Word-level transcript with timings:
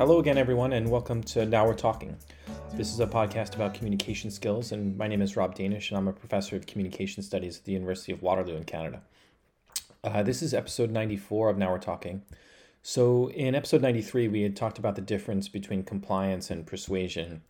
Hello 0.00 0.18
again, 0.18 0.38
everyone, 0.38 0.72
and 0.72 0.90
welcome 0.90 1.22
to 1.24 1.44
Now 1.44 1.66
We're 1.66 1.74
Talking. 1.74 2.16
This 2.72 2.90
is 2.90 3.00
a 3.00 3.06
podcast 3.06 3.54
about 3.54 3.74
communication 3.74 4.30
skills, 4.30 4.72
and 4.72 4.96
my 4.96 5.06
name 5.06 5.20
is 5.20 5.36
Rob 5.36 5.54
Danisch, 5.54 5.90
and 5.90 5.98
I'm 5.98 6.08
a 6.08 6.12
professor 6.14 6.56
of 6.56 6.66
communication 6.66 7.22
studies 7.22 7.58
at 7.58 7.66
the 7.66 7.72
University 7.72 8.10
of 8.10 8.22
Waterloo 8.22 8.56
in 8.56 8.64
Canada. 8.64 9.02
Uh, 10.02 10.22
this 10.22 10.40
is 10.40 10.54
episode 10.54 10.90
94 10.90 11.50
of 11.50 11.58
Now 11.58 11.70
We're 11.70 11.78
Talking. 11.78 12.22
So, 12.82 13.28
in 13.32 13.54
episode 13.54 13.82
93, 13.82 14.28
we 14.28 14.40
had 14.40 14.56
talked 14.56 14.78
about 14.78 14.94
the 14.94 15.02
difference 15.02 15.50
between 15.50 15.82
compliance 15.82 16.50
and 16.50 16.66
persuasion, 16.66 17.42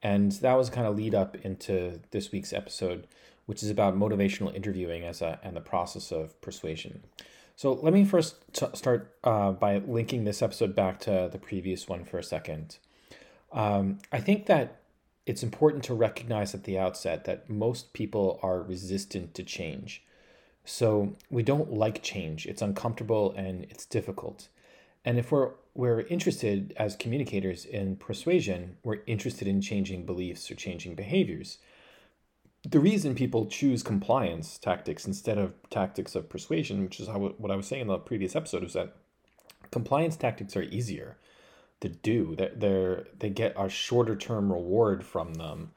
and 0.00 0.30
that 0.30 0.54
was 0.54 0.70
kind 0.70 0.86
of 0.86 0.94
lead 0.94 1.16
up 1.16 1.34
into 1.44 2.00
this 2.12 2.30
week's 2.30 2.52
episode, 2.52 3.08
which 3.46 3.64
is 3.64 3.70
about 3.70 3.98
motivational 3.98 4.54
interviewing 4.54 5.02
as 5.02 5.20
a 5.20 5.40
and 5.42 5.56
the 5.56 5.60
process 5.60 6.12
of 6.12 6.40
persuasion. 6.42 7.02
So, 7.58 7.72
let 7.72 7.92
me 7.92 8.04
first 8.04 8.36
t- 8.52 8.66
start 8.74 9.16
uh, 9.24 9.50
by 9.50 9.78
linking 9.78 10.22
this 10.22 10.42
episode 10.42 10.76
back 10.76 11.00
to 11.00 11.28
the 11.32 11.40
previous 11.40 11.88
one 11.88 12.04
for 12.04 12.16
a 12.16 12.22
second. 12.22 12.78
Um, 13.50 13.98
I 14.12 14.20
think 14.20 14.46
that 14.46 14.76
it's 15.26 15.42
important 15.42 15.82
to 15.84 15.94
recognize 15.94 16.54
at 16.54 16.62
the 16.62 16.78
outset 16.78 17.24
that 17.24 17.50
most 17.50 17.92
people 17.94 18.38
are 18.44 18.62
resistant 18.62 19.34
to 19.34 19.42
change. 19.42 20.04
So 20.64 21.16
we 21.30 21.42
don't 21.42 21.72
like 21.72 22.00
change. 22.00 22.46
It's 22.46 22.62
uncomfortable 22.62 23.34
and 23.36 23.64
it's 23.64 23.86
difficult. 23.86 24.46
And 25.04 25.18
if 25.18 25.32
we're 25.32 25.50
we're 25.74 26.02
interested 26.02 26.72
as 26.76 26.94
communicators 26.94 27.64
in 27.64 27.96
persuasion, 27.96 28.76
we're 28.84 29.00
interested 29.08 29.48
in 29.48 29.62
changing 29.62 30.06
beliefs 30.06 30.48
or 30.48 30.54
changing 30.54 30.94
behaviors. 30.94 31.58
The 32.70 32.80
reason 32.80 33.14
people 33.14 33.46
choose 33.46 33.82
compliance 33.82 34.58
tactics 34.58 35.06
instead 35.06 35.38
of 35.38 35.54
tactics 35.70 36.14
of 36.14 36.28
persuasion, 36.28 36.82
which 36.84 37.00
is 37.00 37.08
how, 37.08 37.18
what 37.18 37.50
I 37.50 37.56
was 37.56 37.66
saying 37.66 37.82
in 37.82 37.88
the 37.88 37.98
previous 37.98 38.36
episode, 38.36 38.62
is 38.62 38.74
that 38.74 38.94
compliance 39.70 40.16
tactics 40.16 40.54
are 40.54 40.62
easier 40.62 41.16
to 41.80 41.88
do. 41.88 42.36
That 42.36 42.60
they're 42.60 43.06
they 43.18 43.30
get 43.30 43.54
a 43.56 43.70
shorter 43.70 44.14
term 44.14 44.52
reward 44.52 45.02
from 45.02 45.34
them, 45.34 45.70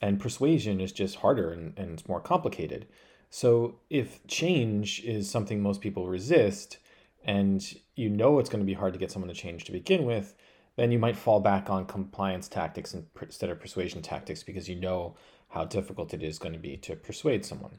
and 0.00 0.20
persuasion 0.20 0.80
is 0.80 0.92
just 0.92 1.16
harder 1.16 1.50
and, 1.50 1.76
and 1.76 1.90
it's 1.98 2.06
more 2.06 2.20
complicated. 2.20 2.86
So 3.28 3.80
if 3.90 4.24
change 4.28 5.02
is 5.02 5.28
something 5.28 5.60
most 5.60 5.80
people 5.80 6.06
resist, 6.06 6.78
and 7.24 7.74
you 7.96 8.08
know 8.08 8.38
it's 8.38 8.50
going 8.50 8.62
to 8.62 8.66
be 8.66 8.74
hard 8.74 8.92
to 8.92 9.00
get 9.00 9.10
someone 9.10 9.28
to 9.28 9.34
change 9.34 9.64
to 9.64 9.72
begin 9.72 10.04
with, 10.04 10.36
then 10.76 10.92
you 10.92 10.98
might 11.00 11.16
fall 11.16 11.40
back 11.40 11.70
on 11.70 11.86
compliance 11.86 12.46
tactics 12.46 12.94
instead 13.20 13.50
of 13.50 13.58
persuasion 13.58 14.00
tactics 14.00 14.44
because 14.44 14.68
you 14.68 14.76
know 14.76 15.16
how 15.48 15.64
difficult 15.64 16.12
it 16.12 16.22
is 16.22 16.38
going 16.38 16.52
to 16.52 16.58
be 16.58 16.76
to 16.78 16.96
persuade 16.96 17.44
someone. 17.44 17.78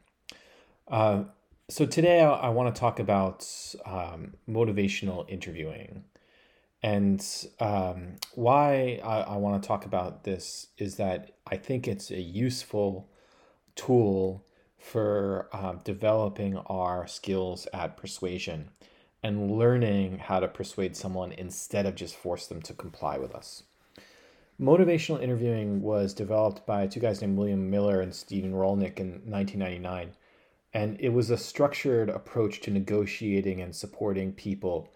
Uh, 0.87 1.23
so 1.69 1.85
today 1.85 2.21
I, 2.21 2.31
I 2.31 2.49
want 2.49 2.73
to 2.73 2.79
talk 2.79 2.99
about 2.99 3.45
um, 3.85 4.35
motivational 4.49 5.29
interviewing. 5.29 6.05
And 6.83 7.25
um, 7.59 8.15
why 8.35 8.99
I, 9.03 9.21
I 9.21 9.37
want 9.37 9.61
to 9.61 9.67
talk 9.67 9.85
about 9.85 10.23
this 10.23 10.67
is 10.77 10.95
that 10.95 11.31
I 11.45 11.57
think 11.57 11.87
it's 11.87 12.11
a 12.11 12.21
useful 12.21 13.09
tool 13.75 14.45
for 14.77 15.49
um, 15.51 15.81
developing 15.83 16.57
our 16.67 17.07
skills 17.07 17.67
at 17.73 17.97
persuasion 17.97 18.69
and 19.23 19.51
learning 19.51 20.19
how 20.19 20.39
to 20.39 20.47
persuade 20.47 20.95
someone 20.95 21.31
instead 21.31 21.85
of 21.85 21.95
just 21.95 22.15
force 22.15 22.47
them 22.47 22.61
to 22.61 22.73
comply 22.73 23.17
with 23.17 23.33
us. 23.33 23.63
Motivational 24.59 25.21
interviewing 25.21 25.83
was 25.83 26.15
developed 26.15 26.65
by 26.65 26.87
two 26.87 26.99
guys 26.99 27.21
named 27.21 27.37
William 27.37 27.69
Miller 27.69 28.01
and 28.01 28.13
Stephen 28.13 28.53
Rollnick 28.53 28.99
in 28.99 29.21
1999. 29.29 30.13
And 30.73 30.99
it 30.99 31.09
was 31.09 31.29
a 31.29 31.37
structured 31.37 32.09
approach 32.09 32.61
to 32.61 32.71
negotiating 32.71 33.61
and 33.61 33.75
supporting 33.75 34.33
people 34.33 34.89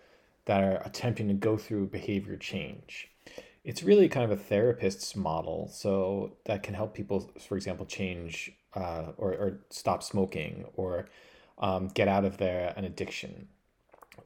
that 0.45 0.63
are 0.63 0.81
attempting 0.83 1.27
to 1.27 1.35
go 1.35 1.57
through 1.57 1.87
behavior 1.87 2.37
change. 2.37 3.09
It's 3.63 3.83
really 3.83 4.09
kind 4.09 4.25
of 4.25 4.31
a 4.31 4.41
therapist's 4.41 5.15
model, 5.15 5.69
so 5.71 6.33
that 6.45 6.63
can 6.63 6.73
help 6.73 6.95
people, 6.95 7.31
for 7.39 7.55
example, 7.55 7.85
change 7.85 8.51
uh, 8.73 9.11
or, 9.17 9.33
or 9.33 9.59
stop 9.69 10.01
smoking 10.01 10.65
or 10.75 11.07
um, 11.59 11.87
get 11.89 12.07
out 12.07 12.25
of 12.25 12.37
their 12.37 12.73
an 12.75 12.85
addiction. 12.85 13.47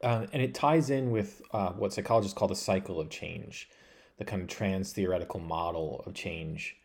Uh, 0.01 0.27
and 0.31 0.41
it 0.41 0.53
ties 0.53 0.89
in 0.89 1.11
with 1.11 1.41
uh, 1.51 1.71
what 1.71 1.91
psychologists 1.91 2.37
call 2.37 2.47
the 2.47 2.55
cycle 2.55 3.01
of 3.01 3.09
change, 3.09 3.69
the 4.17 4.25
kind 4.25 4.41
of 4.41 4.47
trans 4.47 4.91
theoretical 4.91 5.39
model 5.39 6.03
of 6.05 6.13
change, 6.13 6.77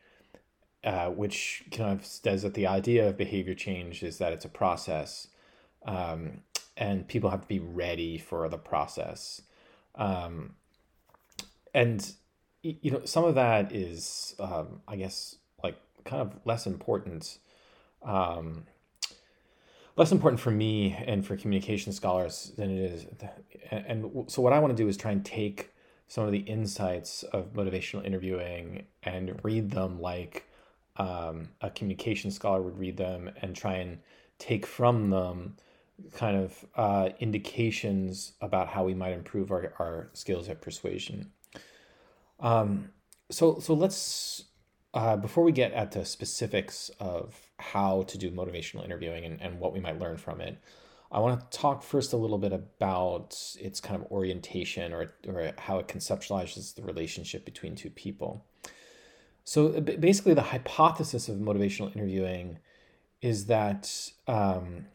uh, 0.85 1.09
which 1.09 1.65
kind 1.71 1.99
of 1.99 2.05
says 2.05 2.43
that 2.43 2.55
the 2.55 2.67
idea 2.67 3.09
of 3.09 3.17
behavior 3.17 3.55
change 3.55 4.03
is 4.03 4.19
that 4.19 4.33
it's 4.33 4.45
a 4.45 4.49
process 4.49 5.29
um, 5.87 6.43
and 6.77 7.07
people 7.09 7.31
have 7.31 7.43
to 7.43 7.47
be 7.47 7.59
ready 7.61 8.19
for 8.19 8.49
the 8.49 8.59
process. 8.59 9.43
Um, 9.95 10.55
and, 11.75 12.13
you 12.63 12.91
know, 12.91 13.03
some 13.05 13.25
of 13.25 13.35
that 13.37 13.73
is, 13.73 14.35
um, 14.41 14.81
I 14.89 14.97
guess, 14.97 15.37
like 15.63 15.77
kind 16.05 16.23
of 16.23 16.35
less 16.45 16.67
important 16.67 17.39
um, 18.03 18.65
less 19.97 20.13
important 20.13 20.41
for 20.41 20.51
me 20.51 20.97
and 21.07 21.27
for 21.27 21.37
communication 21.37 21.93
scholars 21.93 22.53
than 22.57 22.71
it 22.71 22.93
is. 22.93 23.07
And 23.71 24.25
so, 24.29 24.41
what 24.41 24.53
I 24.53 24.59
want 24.59 24.77
to 24.77 24.83
do 24.83 24.89
is 24.89 24.97
try 24.97 25.13
and 25.13 25.25
take 25.25 25.71
some 26.11 26.25
of 26.25 26.33
the 26.33 26.39
insights 26.39 27.23
of 27.23 27.53
motivational 27.53 28.05
interviewing 28.05 28.85
and 29.05 29.39
read 29.45 29.71
them 29.71 30.01
like 30.01 30.45
um, 30.97 31.49
a 31.61 31.71
communication 31.71 32.33
scholar 32.33 32.61
would 32.61 32.77
read 32.77 32.97
them 32.97 33.31
and 33.41 33.55
try 33.55 33.75
and 33.75 33.97
take 34.41 34.67
from 34.67 35.11
them 35.11 35.55
kind 36.13 36.37
of 36.37 36.65
uh, 36.75 37.11
indications 37.21 38.33
about 38.41 38.67
how 38.67 38.83
we 38.83 38.93
might 38.93 39.13
improve 39.13 39.53
our, 39.53 39.73
our 39.79 40.11
skills 40.13 40.49
at 40.49 40.61
persuasion. 40.61 41.31
Um, 42.41 42.91
so, 43.31 43.61
so 43.61 43.73
let's 43.75 44.47
uh, 44.93 45.17
before 45.17 45.45
we 45.45 45.53
get 45.53 45.71
at 45.75 45.93
the 45.93 46.05
specifics 46.05 46.91
of 46.99 47.39
how 47.61 48.03
to 48.09 48.19
do 48.19 48.33
motivational 48.33 48.85
interviewing 48.85 49.25
and, 49.25 49.41
and 49.41 49.61
what 49.61 49.73
we 49.73 49.79
might 49.79 50.01
learn 50.01 50.17
from 50.17 50.41
it, 50.41 50.59
I 51.13 51.19
want 51.19 51.51
to 51.51 51.59
talk 51.59 51.83
first 51.83 52.13
a 52.13 52.17
little 52.17 52.39
bit 52.39 52.53
about 52.53 53.37
its 53.59 53.81
kind 53.81 54.01
of 54.01 54.11
orientation 54.13 54.93
or, 54.93 55.15
or 55.27 55.53
how 55.59 55.79
it 55.79 55.89
conceptualizes 55.89 56.75
the 56.75 56.83
relationship 56.83 57.45
between 57.45 57.75
two 57.75 57.91
people. 57.91 58.45
So 59.43 59.81
basically, 59.81 60.35
the 60.35 60.43
hypothesis 60.43 61.29
of 61.29 61.37
motivational 61.39 61.95
interviewing 61.97 62.59
is 63.21 63.47
that, 63.47 64.13
um, 64.29 64.87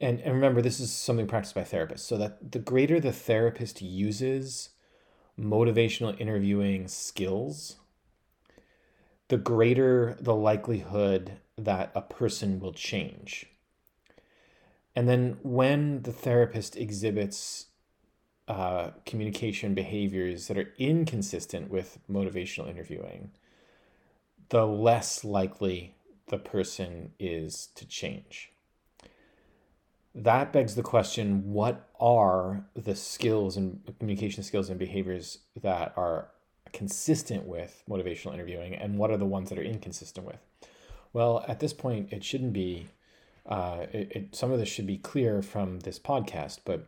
and, 0.00 0.20
and 0.20 0.34
remember, 0.34 0.60
this 0.60 0.80
is 0.80 0.92
something 0.92 1.26
practiced 1.26 1.54
by 1.54 1.62
therapists, 1.62 2.00
so 2.00 2.18
that 2.18 2.52
the 2.52 2.58
greater 2.58 3.00
the 3.00 3.12
therapist 3.12 3.80
uses 3.80 4.70
motivational 5.40 6.20
interviewing 6.20 6.86
skills, 6.86 7.76
the 9.28 9.38
greater 9.38 10.18
the 10.20 10.34
likelihood 10.34 11.38
that 11.56 11.90
a 11.94 12.02
person 12.02 12.60
will 12.60 12.74
change. 12.74 13.46
And 14.94 15.08
then 15.08 15.38
when 15.42 16.02
the 16.02 16.12
therapist 16.12 16.76
exhibits 16.76 17.66
uh, 18.48 18.90
communication 19.06 19.74
behaviors 19.74 20.48
that 20.48 20.58
are 20.58 20.74
inconsistent 20.78 21.70
with 21.70 21.98
motivational 22.10 22.68
interviewing, 22.68 23.30
the 24.50 24.66
less 24.66 25.24
likely 25.24 25.94
the 26.28 26.38
person 26.38 27.12
is 27.18 27.68
to 27.74 27.86
change. 27.86 28.52
That 30.14 30.52
begs 30.52 30.74
the 30.74 30.82
question 30.82 31.52
what 31.52 31.88
are 31.98 32.66
the 32.74 32.94
skills 32.94 33.56
and 33.56 33.80
communication 33.98 34.42
skills 34.42 34.68
and 34.68 34.78
behaviors 34.78 35.38
that 35.62 35.94
are 35.96 36.28
consistent 36.72 37.44
with 37.44 37.82
motivational 37.88 38.34
interviewing 38.34 38.74
and 38.74 38.98
what 38.98 39.10
are 39.10 39.16
the 39.16 39.24
ones 39.24 39.48
that 39.48 39.58
are 39.58 39.62
inconsistent 39.62 40.26
with? 40.26 40.38
Well, 41.12 41.44
at 41.48 41.60
this 41.60 41.72
point, 41.72 42.12
it 42.12 42.24
shouldn't 42.24 42.52
be, 42.52 42.88
uh, 43.46 43.86
it, 43.92 44.12
it, 44.12 44.34
some 44.34 44.52
of 44.52 44.58
this 44.58 44.68
should 44.68 44.86
be 44.86 44.98
clear 44.98 45.42
from 45.42 45.80
this 45.80 45.98
podcast, 45.98 46.60
but 46.64 46.86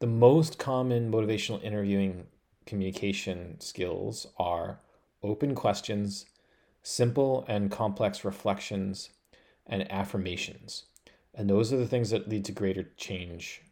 the 0.00 0.06
most 0.06 0.58
common 0.58 1.10
motivational 1.10 1.62
interviewing 1.62 2.26
communication 2.66 3.60
skills 3.60 4.26
are 4.38 4.78
open 5.22 5.54
questions, 5.54 6.26
simple 6.82 7.44
and 7.48 7.70
complex 7.70 8.24
reflections, 8.24 9.10
and 9.66 9.90
affirmations. 9.90 10.84
And 11.34 11.48
those 11.48 11.72
are 11.72 11.76
the 11.76 11.86
things 11.86 12.10
that 12.10 12.28
lead 12.28 12.44
to 12.46 12.52
greater 12.52 12.88
change 12.96 13.62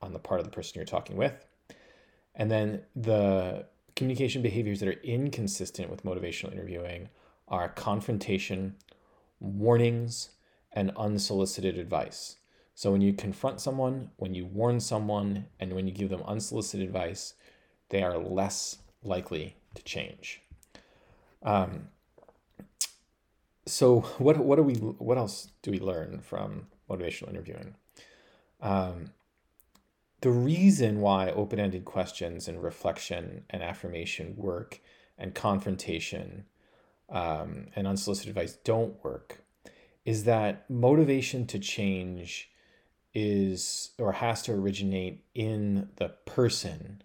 on 0.00 0.12
the 0.12 0.18
part 0.18 0.40
of 0.40 0.46
the 0.46 0.52
person 0.52 0.72
you're 0.76 0.84
talking 0.84 1.16
with. 1.16 1.46
And 2.34 2.50
then 2.50 2.82
the 2.94 3.66
communication 3.94 4.42
behaviors 4.42 4.80
that 4.80 4.88
are 4.88 5.00
inconsistent 5.02 5.90
with 5.90 6.04
motivational 6.04 6.52
interviewing 6.52 7.08
are 7.48 7.68
confrontation, 7.68 8.76
warnings, 9.40 10.30
and 10.76 10.92
unsolicited 10.96 11.78
advice. 11.78 12.36
So 12.74 12.92
when 12.92 13.00
you 13.00 13.14
confront 13.14 13.60
someone, 13.62 14.10
when 14.16 14.34
you 14.34 14.44
warn 14.44 14.78
someone, 14.78 15.46
and 15.58 15.72
when 15.72 15.88
you 15.88 15.94
give 15.94 16.10
them 16.10 16.22
unsolicited 16.26 16.86
advice, 16.86 17.32
they 17.88 18.02
are 18.02 18.18
less 18.18 18.78
likely 19.02 19.56
to 19.74 19.82
change. 19.82 20.42
Um, 21.42 21.88
so 23.64 24.00
what 24.18 24.36
what 24.36 24.56
do 24.56 24.62
we 24.62 24.74
what 24.74 25.16
else 25.16 25.50
do 25.62 25.70
we 25.70 25.80
learn 25.80 26.20
from 26.20 26.66
motivational 26.90 27.30
interviewing? 27.30 27.74
Um, 28.60 29.12
the 30.20 30.30
reason 30.30 31.00
why 31.00 31.30
open-ended 31.30 31.84
questions 31.84 32.48
and 32.48 32.62
reflection 32.62 33.44
and 33.48 33.62
affirmation 33.62 34.34
work 34.36 34.80
and 35.18 35.34
confrontation 35.34 36.44
um, 37.08 37.68
and 37.76 37.86
unsolicited 37.86 38.30
advice 38.30 38.58
don't 38.64 39.02
work 39.04 39.45
is 40.06 40.24
that 40.24 40.70
motivation 40.70 41.46
to 41.48 41.58
change 41.58 42.48
is 43.12 43.90
or 43.98 44.12
has 44.12 44.42
to 44.42 44.52
originate 44.52 45.24
in 45.34 45.88
the 45.96 46.08
person 46.24 47.02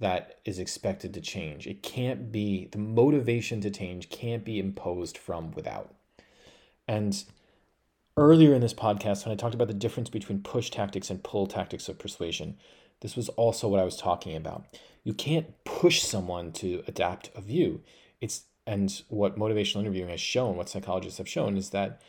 that 0.00 0.40
is 0.44 0.58
expected 0.58 1.12
to 1.12 1.20
change. 1.20 1.66
It 1.66 1.82
can't 1.82 2.32
be, 2.32 2.68
the 2.72 2.78
motivation 2.78 3.60
to 3.60 3.70
change 3.70 4.08
can't 4.08 4.44
be 4.44 4.58
imposed 4.58 5.18
from 5.18 5.50
without. 5.52 5.94
And 6.88 7.22
earlier 8.16 8.54
in 8.54 8.60
this 8.60 8.74
podcast, 8.74 9.24
when 9.24 9.32
I 9.32 9.36
talked 9.36 9.54
about 9.54 9.68
the 9.68 9.74
difference 9.74 10.08
between 10.08 10.42
push 10.42 10.70
tactics 10.70 11.10
and 11.10 11.22
pull 11.22 11.46
tactics 11.46 11.88
of 11.88 11.98
persuasion, 11.98 12.56
this 13.00 13.16
was 13.16 13.28
also 13.30 13.68
what 13.68 13.80
I 13.80 13.84
was 13.84 13.96
talking 13.96 14.34
about. 14.34 14.64
You 15.02 15.12
can't 15.12 15.62
push 15.64 16.02
someone 16.02 16.52
to 16.52 16.82
adapt 16.86 17.30
a 17.34 17.42
view. 17.42 17.82
It's 18.20 18.44
and 18.66 19.02
what 19.08 19.36
motivational 19.36 19.80
interviewing 19.80 20.08
has 20.08 20.20
shown, 20.20 20.56
what 20.56 20.70
psychologists 20.70 21.18
have 21.18 21.28
shown, 21.28 21.58
is 21.58 21.70
that 21.70 22.00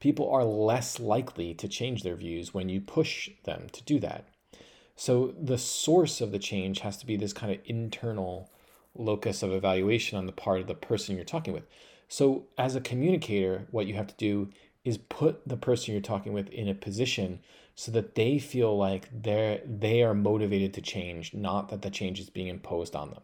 people 0.00 0.30
are 0.30 0.44
less 0.44 1.00
likely 1.00 1.54
to 1.54 1.68
change 1.68 2.02
their 2.02 2.16
views 2.16 2.54
when 2.54 2.68
you 2.68 2.80
push 2.80 3.30
them 3.44 3.68
to 3.72 3.82
do 3.82 3.98
that. 4.00 4.28
So 4.96 5.34
the 5.40 5.58
source 5.58 6.20
of 6.20 6.32
the 6.32 6.38
change 6.38 6.80
has 6.80 6.96
to 6.98 7.06
be 7.06 7.16
this 7.16 7.32
kind 7.32 7.52
of 7.52 7.60
internal 7.64 8.50
locus 8.94 9.42
of 9.42 9.52
evaluation 9.52 10.18
on 10.18 10.26
the 10.26 10.32
part 10.32 10.60
of 10.60 10.66
the 10.66 10.74
person 10.74 11.16
you're 11.16 11.24
talking 11.24 11.54
with. 11.54 11.66
So 12.08 12.46
as 12.56 12.74
a 12.74 12.80
communicator, 12.80 13.68
what 13.70 13.86
you 13.86 13.94
have 13.94 14.08
to 14.08 14.16
do 14.16 14.50
is 14.84 14.98
put 14.98 15.46
the 15.46 15.56
person 15.56 15.92
you're 15.92 16.00
talking 16.00 16.32
with 16.32 16.48
in 16.48 16.68
a 16.68 16.74
position 16.74 17.40
so 17.74 17.92
that 17.92 18.14
they 18.16 18.38
feel 18.38 18.76
like 18.76 19.08
they're 19.12 19.60
they 19.64 20.02
are 20.02 20.14
motivated 20.14 20.74
to 20.74 20.80
change, 20.80 21.32
not 21.32 21.68
that 21.68 21.82
the 21.82 21.90
change 21.90 22.18
is 22.18 22.30
being 22.30 22.48
imposed 22.48 22.96
on 22.96 23.10
them. 23.10 23.22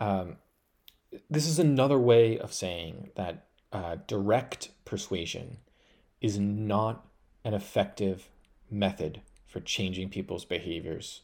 Um, 0.00 0.36
this 1.28 1.46
is 1.46 1.58
another 1.58 1.98
way 1.98 2.38
of 2.38 2.52
saying 2.52 3.10
that 3.16 3.48
uh, 3.74 3.96
direct 4.06 4.70
persuasion 4.84 5.58
is 6.20 6.38
not 6.38 7.04
an 7.44 7.52
effective 7.52 8.30
method 8.70 9.20
for 9.48 9.60
changing 9.60 10.08
people's 10.08 10.44
behaviors 10.44 11.22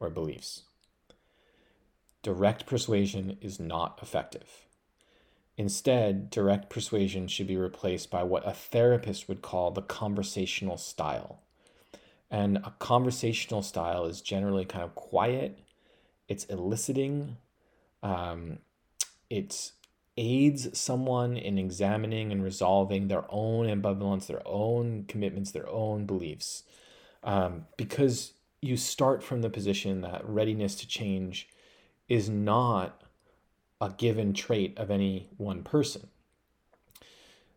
or 0.00 0.10
beliefs. 0.10 0.64
Direct 2.22 2.66
persuasion 2.66 3.38
is 3.40 3.60
not 3.60 4.00
effective. 4.02 4.66
Instead, 5.56 6.28
direct 6.28 6.68
persuasion 6.68 7.28
should 7.28 7.46
be 7.46 7.56
replaced 7.56 8.10
by 8.10 8.24
what 8.24 8.46
a 8.46 8.52
therapist 8.52 9.28
would 9.28 9.40
call 9.40 9.70
the 9.70 9.82
conversational 9.82 10.78
style. 10.78 11.40
And 12.30 12.56
a 12.58 12.74
conversational 12.78 13.62
style 13.62 14.06
is 14.06 14.20
generally 14.20 14.64
kind 14.64 14.82
of 14.82 14.94
quiet, 14.96 15.58
it's 16.26 16.44
eliciting, 16.46 17.36
um, 18.02 18.58
it 19.30 19.72
aids 20.16 20.78
someone 20.78 21.36
in 21.36 21.58
examining 21.58 22.32
and 22.32 22.42
resolving 22.44 23.08
their 23.08 23.24
own 23.28 23.66
ambivalence, 23.66 24.26
their 24.26 24.46
own 24.46 25.04
commitments, 25.08 25.50
their 25.50 25.68
own 25.68 26.04
beliefs 26.06 26.64
um, 27.24 27.66
because 27.76 28.32
you 28.60 28.76
start 28.76 29.22
from 29.22 29.42
the 29.42 29.50
position 29.50 30.00
that 30.02 30.26
readiness 30.28 30.74
to 30.76 30.86
change 30.86 31.48
is 32.08 32.28
not 32.28 33.02
a 33.80 33.90
given 33.90 34.32
trait 34.32 34.76
of 34.78 34.90
any 34.90 35.28
one 35.36 35.62
person. 35.62 36.08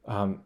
Um, 0.07 0.41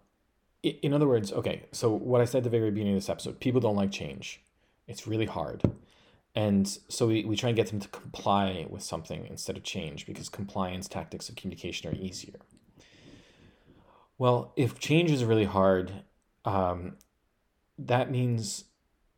in 0.63 0.93
other 0.93 1.07
words, 1.07 1.31
okay, 1.31 1.63
so 1.71 1.89
what 1.89 2.21
I 2.21 2.25
said 2.25 2.39
at 2.39 2.43
the 2.45 2.49
very 2.49 2.71
beginning 2.71 2.95
of 2.95 3.01
this 3.01 3.09
episode, 3.09 3.39
people 3.39 3.61
don't 3.61 3.75
like 3.75 3.91
change. 3.91 4.41
It's 4.87 5.07
really 5.07 5.25
hard. 5.25 5.61
And 6.35 6.67
so 6.87 7.07
we, 7.07 7.25
we 7.25 7.35
try 7.35 7.49
and 7.49 7.55
get 7.55 7.67
them 7.67 7.79
to 7.79 7.87
comply 7.87 8.65
with 8.69 8.83
something 8.83 9.25
instead 9.27 9.57
of 9.57 9.63
change 9.63 10.05
because 10.05 10.29
compliance 10.29 10.87
tactics 10.87 11.27
of 11.27 11.35
communication 11.35 11.89
are 11.89 11.95
easier. 11.95 12.39
Well, 14.17 14.53
if 14.55 14.79
change 14.79 15.11
is 15.11 15.23
really 15.23 15.45
hard, 15.45 15.91
um, 16.45 16.97
that 17.77 18.11
means 18.11 18.65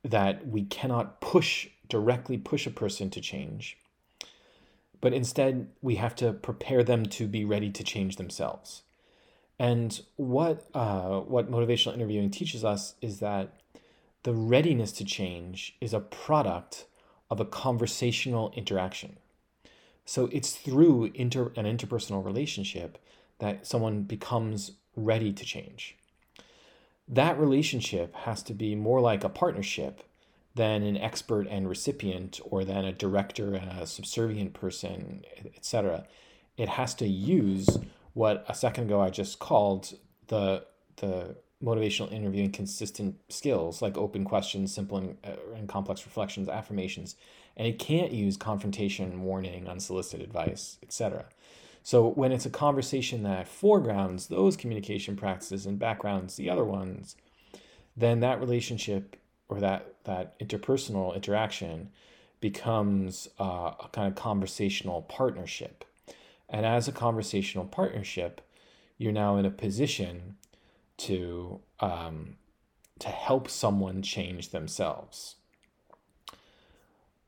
that 0.03 0.47
we 0.47 0.63
cannot 0.63 1.21
push 1.21 1.67
directly 1.89 2.37
push 2.37 2.65
a 2.65 2.71
person 2.71 3.09
to 3.09 3.19
change 3.19 3.77
but 5.01 5.13
instead 5.13 5.67
we 5.81 5.95
have 5.95 6.15
to 6.15 6.31
prepare 6.31 6.83
them 6.83 7.05
to 7.05 7.27
be 7.27 7.43
ready 7.43 7.69
to 7.69 7.83
change 7.83 8.15
themselves 8.15 8.83
and 9.59 10.01
what 10.15 10.67
uh, 10.73 11.19
what 11.19 11.51
motivational 11.51 11.93
interviewing 11.93 12.31
teaches 12.31 12.63
us 12.63 12.95
is 13.01 13.19
that 13.19 13.59
the 14.23 14.33
readiness 14.33 14.91
to 14.93 15.03
change 15.03 15.75
is 15.81 15.93
a 15.93 15.99
product 15.99 16.85
of 17.31 17.39
a 17.39 17.45
conversational 17.45 18.53
interaction. 18.55 19.17
So 20.05 20.29
it's 20.31 20.53
through 20.53 21.11
inter 21.15 21.51
an 21.55 21.65
interpersonal 21.65 22.23
relationship 22.23 22.99
that 23.39 23.65
someone 23.65 24.03
becomes 24.03 24.73
ready 24.95 25.33
to 25.33 25.43
change. 25.43 25.97
That 27.07 27.39
relationship 27.39 28.13
has 28.13 28.43
to 28.43 28.53
be 28.53 28.75
more 28.75 29.01
like 29.01 29.23
a 29.23 29.29
partnership 29.29 30.03
than 30.53 30.83
an 30.83 30.97
expert 30.97 31.47
and 31.49 31.67
recipient 31.67 32.39
or 32.43 32.63
than 32.63 32.85
a 32.85 32.91
director 32.91 33.55
and 33.55 33.71
a 33.71 33.87
subservient 33.87 34.53
person 34.53 35.23
etc 35.55 36.05
it 36.57 36.67
has 36.67 36.93
to 36.95 37.07
use 37.07 37.79
what 38.13 38.43
a 38.49 38.53
second 38.53 38.85
ago 38.85 38.99
i 38.99 39.09
just 39.09 39.39
called 39.39 39.93
the 40.27 40.63
the 40.97 41.35
motivational 41.63 42.11
interviewing 42.11 42.51
consistent 42.51 43.15
skills 43.29 43.81
like 43.81 43.97
open 43.97 44.23
questions 44.23 44.73
simple 44.73 44.97
and, 44.97 45.17
uh, 45.23 45.55
and 45.55 45.69
complex 45.69 46.05
reflections 46.05 46.49
affirmations 46.49 47.15
and 47.57 47.67
it 47.67 47.77
can't 47.77 48.11
use 48.11 48.37
confrontation 48.37 49.23
warning 49.23 49.67
unsolicited 49.67 50.25
advice 50.25 50.77
etc 50.83 51.25
so 51.83 52.07
when 52.07 52.31
it's 52.31 52.45
a 52.45 52.49
conversation 52.49 53.23
that 53.23 53.47
foregrounds 53.47 54.27
those 54.27 54.55
communication 54.55 55.15
practices 55.15 55.65
and 55.65 55.79
backgrounds 55.79 56.35
the 56.35 56.49
other 56.49 56.63
ones, 56.63 57.15
then 57.97 58.19
that 58.19 58.39
relationship 58.39 59.17
or 59.49 59.59
that 59.59 59.95
that 60.05 60.39
interpersonal 60.39 61.15
interaction 61.15 61.89
becomes 62.39 63.29
uh, 63.39 63.73
a 63.79 63.89
kind 63.91 64.07
of 64.07 64.15
conversational 64.15 65.03
partnership. 65.03 65.85
And 66.49 66.65
as 66.65 66.87
a 66.87 66.91
conversational 66.91 67.65
partnership, 67.65 68.41
you're 68.97 69.11
now 69.11 69.37
in 69.37 69.45
a 69.45 69.51
position 69.51 70.35
to 71.01 71.59
um, 71.79 72.35
to 72.99 73.09
help 73.09 73.49
someone 73.49 74.01
change 74.01 74.49
themselves. 74.49 75.35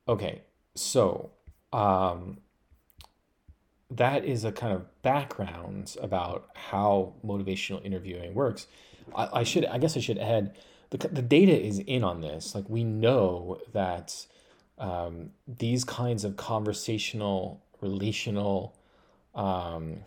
Okay, 0.06 0.42
so 0.74 1.30
um, 1.72 2.38
that 3.90 4.24
is 4.24 4.44
a 4.44 4.52
kind 4.52 4.72
of 4.72 5.02
background 5.02 5.96
about 6.00 6.48
how 6.54 7.14
motivational 7.24 7.84
interviewing 7.84 8.34
works. 8.34 8.66
I, 9.14 9.40
I 9.40 9.42
should, 9.42 9.64
I 9.66 9.78
guess, 9.78 9.96
I 9.96 10.00
should 10.00 10.18
add 10.18 10.54
the 10.90 10.98
the 11.08 11.22
data 11.22 11.58
is 11.60 11.80
in 11.80 12.04
on 12.04 12.20
this. 12.20 12.54
Like 12.54 12.68
we 12.68 12.84
know 12.84 13.58
that 13.72 14.26
um, 14.78 15.30
these 15.48 15.82
kinds 15.84 16.24
of 16.24 16.36
conversational, 16.36 17.64
relational 17.80 18.76
um, 19.34 20.04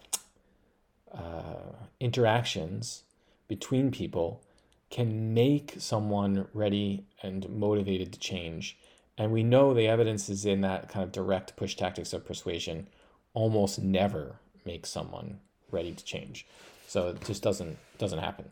uh, 1.14 1.74
interactions 2.00 3.04
between 3.48 3.92
people 3.92 4.44
can 4.90 5.34
make 5.34 5.76
someone 5.78 6.48
ready 6.54 7.06
and 7.22 7.50
motivated 7.50 8.14
to 8.14 8.20
change. 8.20 8.78
And 9.18 9.32
we 9.32 9.44
know 9.44 9.74
the 9.74 9.88
evidence 9.88 10.30
is 10.30 10.46
in 10.46 10.62
that 10.62 10.90
kind 10.90 11.04
of 11.04 11.12
direct 11.12 11.56
push 11.56 11.76
tactics 11.76 12.14
of 12.14 12.26
persuasion 12.26 12.88
almost 13.34 13.82
never 13.82 14.40
make 14.66 14.86
someone 14.86 15.40
ready 15.72 15.94
to 15.94 16.04
change. 16.04 16.46
So 16.88 17.10
it 17.10 17.24
just 17.26 17.44
doesn't 17.44 17.78
doesn't 17.98 18.20
happen 18.20 18.50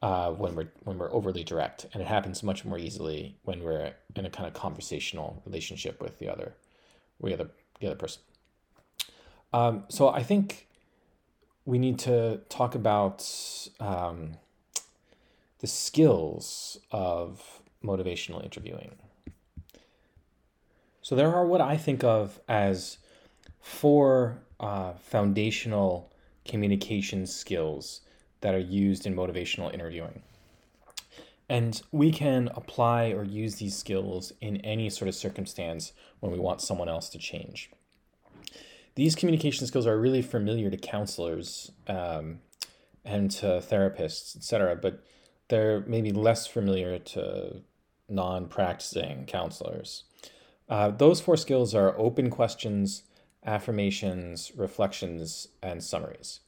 uh, 0.00 0.30
when 0.30 0.54
we're 0.54 0.68
when 0.84 0.98
we're 0.98 1.12
overly 1.12 1.44
direct, 1.44 1.86
and 1.92 2.02
it 2.02 2.06
happens 2.06 2.42
much 2.42 2.64
more 2.64 2.78
easily 2.78 3.36
when 3.44 3.62
we're 3.62 3.92
in 4.16 4.24
a 4.24 4.30
kind 4.30 4.46
of 4.46 4.54
conversational 4.54 5.42
relationship 5.44 6.00
with 6.00 6.18
the 6.18 6.30
other, 6.30 6.54
with 7.18 7.30
the 7.30 7.34
other 7.34 7.50
the 7.80 7.86
other 7.88 7.96
person. 7.96 8.22
Um, 9.52 9.84
so 9.88 10.08
I 10.08 10.22
think 10.22 10.67
we 11.68 11.78
need 11.78 11.98
to 11.98 12.40
talk 12.48 12.74
about 12.74 13.30
um, 13.78 14.30
the 15.58 15.66
skills 15.66 16.78
of 16.90 17.60
motivational 17.84 18.42
interviewing. 18.42 18.92
So 21.02 21.14
there 21.14 21.34
are 21.34 21.44
what 21.44 21.60
I 21.60 21.76
think 21.76 22.02
of 22.02 22.40
as 22.48 22.96
four 23.60 24.38
uh, 24.58 24.94
foundational 24.94 26.10
communication 26.46 27.26
skills 27.26 28.00
that 28.40 28.54
are 28.54 28.58
used 28.58 29.04
in 29.04 29.14
motivational 29.14 29.70
interviewing. 29.74 30.22
And 31.50 31.82
we 31.92 32.10
can 32.12 32.48
apply 32.54 33.10
or 33.10 33.24
use 33.24 33.56
these 33.56 33.76
skills 33.76 34.32
in 34.40 34.56
any 34.62 34.88
sort 34.88 35.08
of 35.10 35.14
circumstance 35.14 35.92
when 36.20 36.32
we 36.32 36.38
want 36.38 36.62
someone 36.62 36.88
else 36.88 37.10
to 37.10 37.18
change. 37.18 37.70
These 38.98 39.14
communication 39.14 39.64
skills 39.68 39.86
are 39.86 39.96
really 39.96 40.22
familiar 40.22 40.70
to 40.70 40.76
counselors 40.76 41.70
um, 41.86 42.40
and 43.04 43.30
to 43.30 43.62
therapists, 43.62 44.36
etc., 44.36 44.74
but 44.74 45.04
they're 45.46 45.84
maybe 45.86 46.10
less 46.10 46.48
familiar 46.48 46.98
to 46.98 47.62
non 48.08 48.48
practicing 48.48 49.24
counselors. 49.26 50.02
Uh, 50.68 50.90
those 50.90 51.20
four 51.20 51.36
skills 51.36 51.76
are 51.76 51.96
open 51.96 52.28
questions, 52.28 53.04
affirmations, 53.46 54.50
reflections, 54.56 55.46
and 55.62 55.80
summaries. 55.84 56.40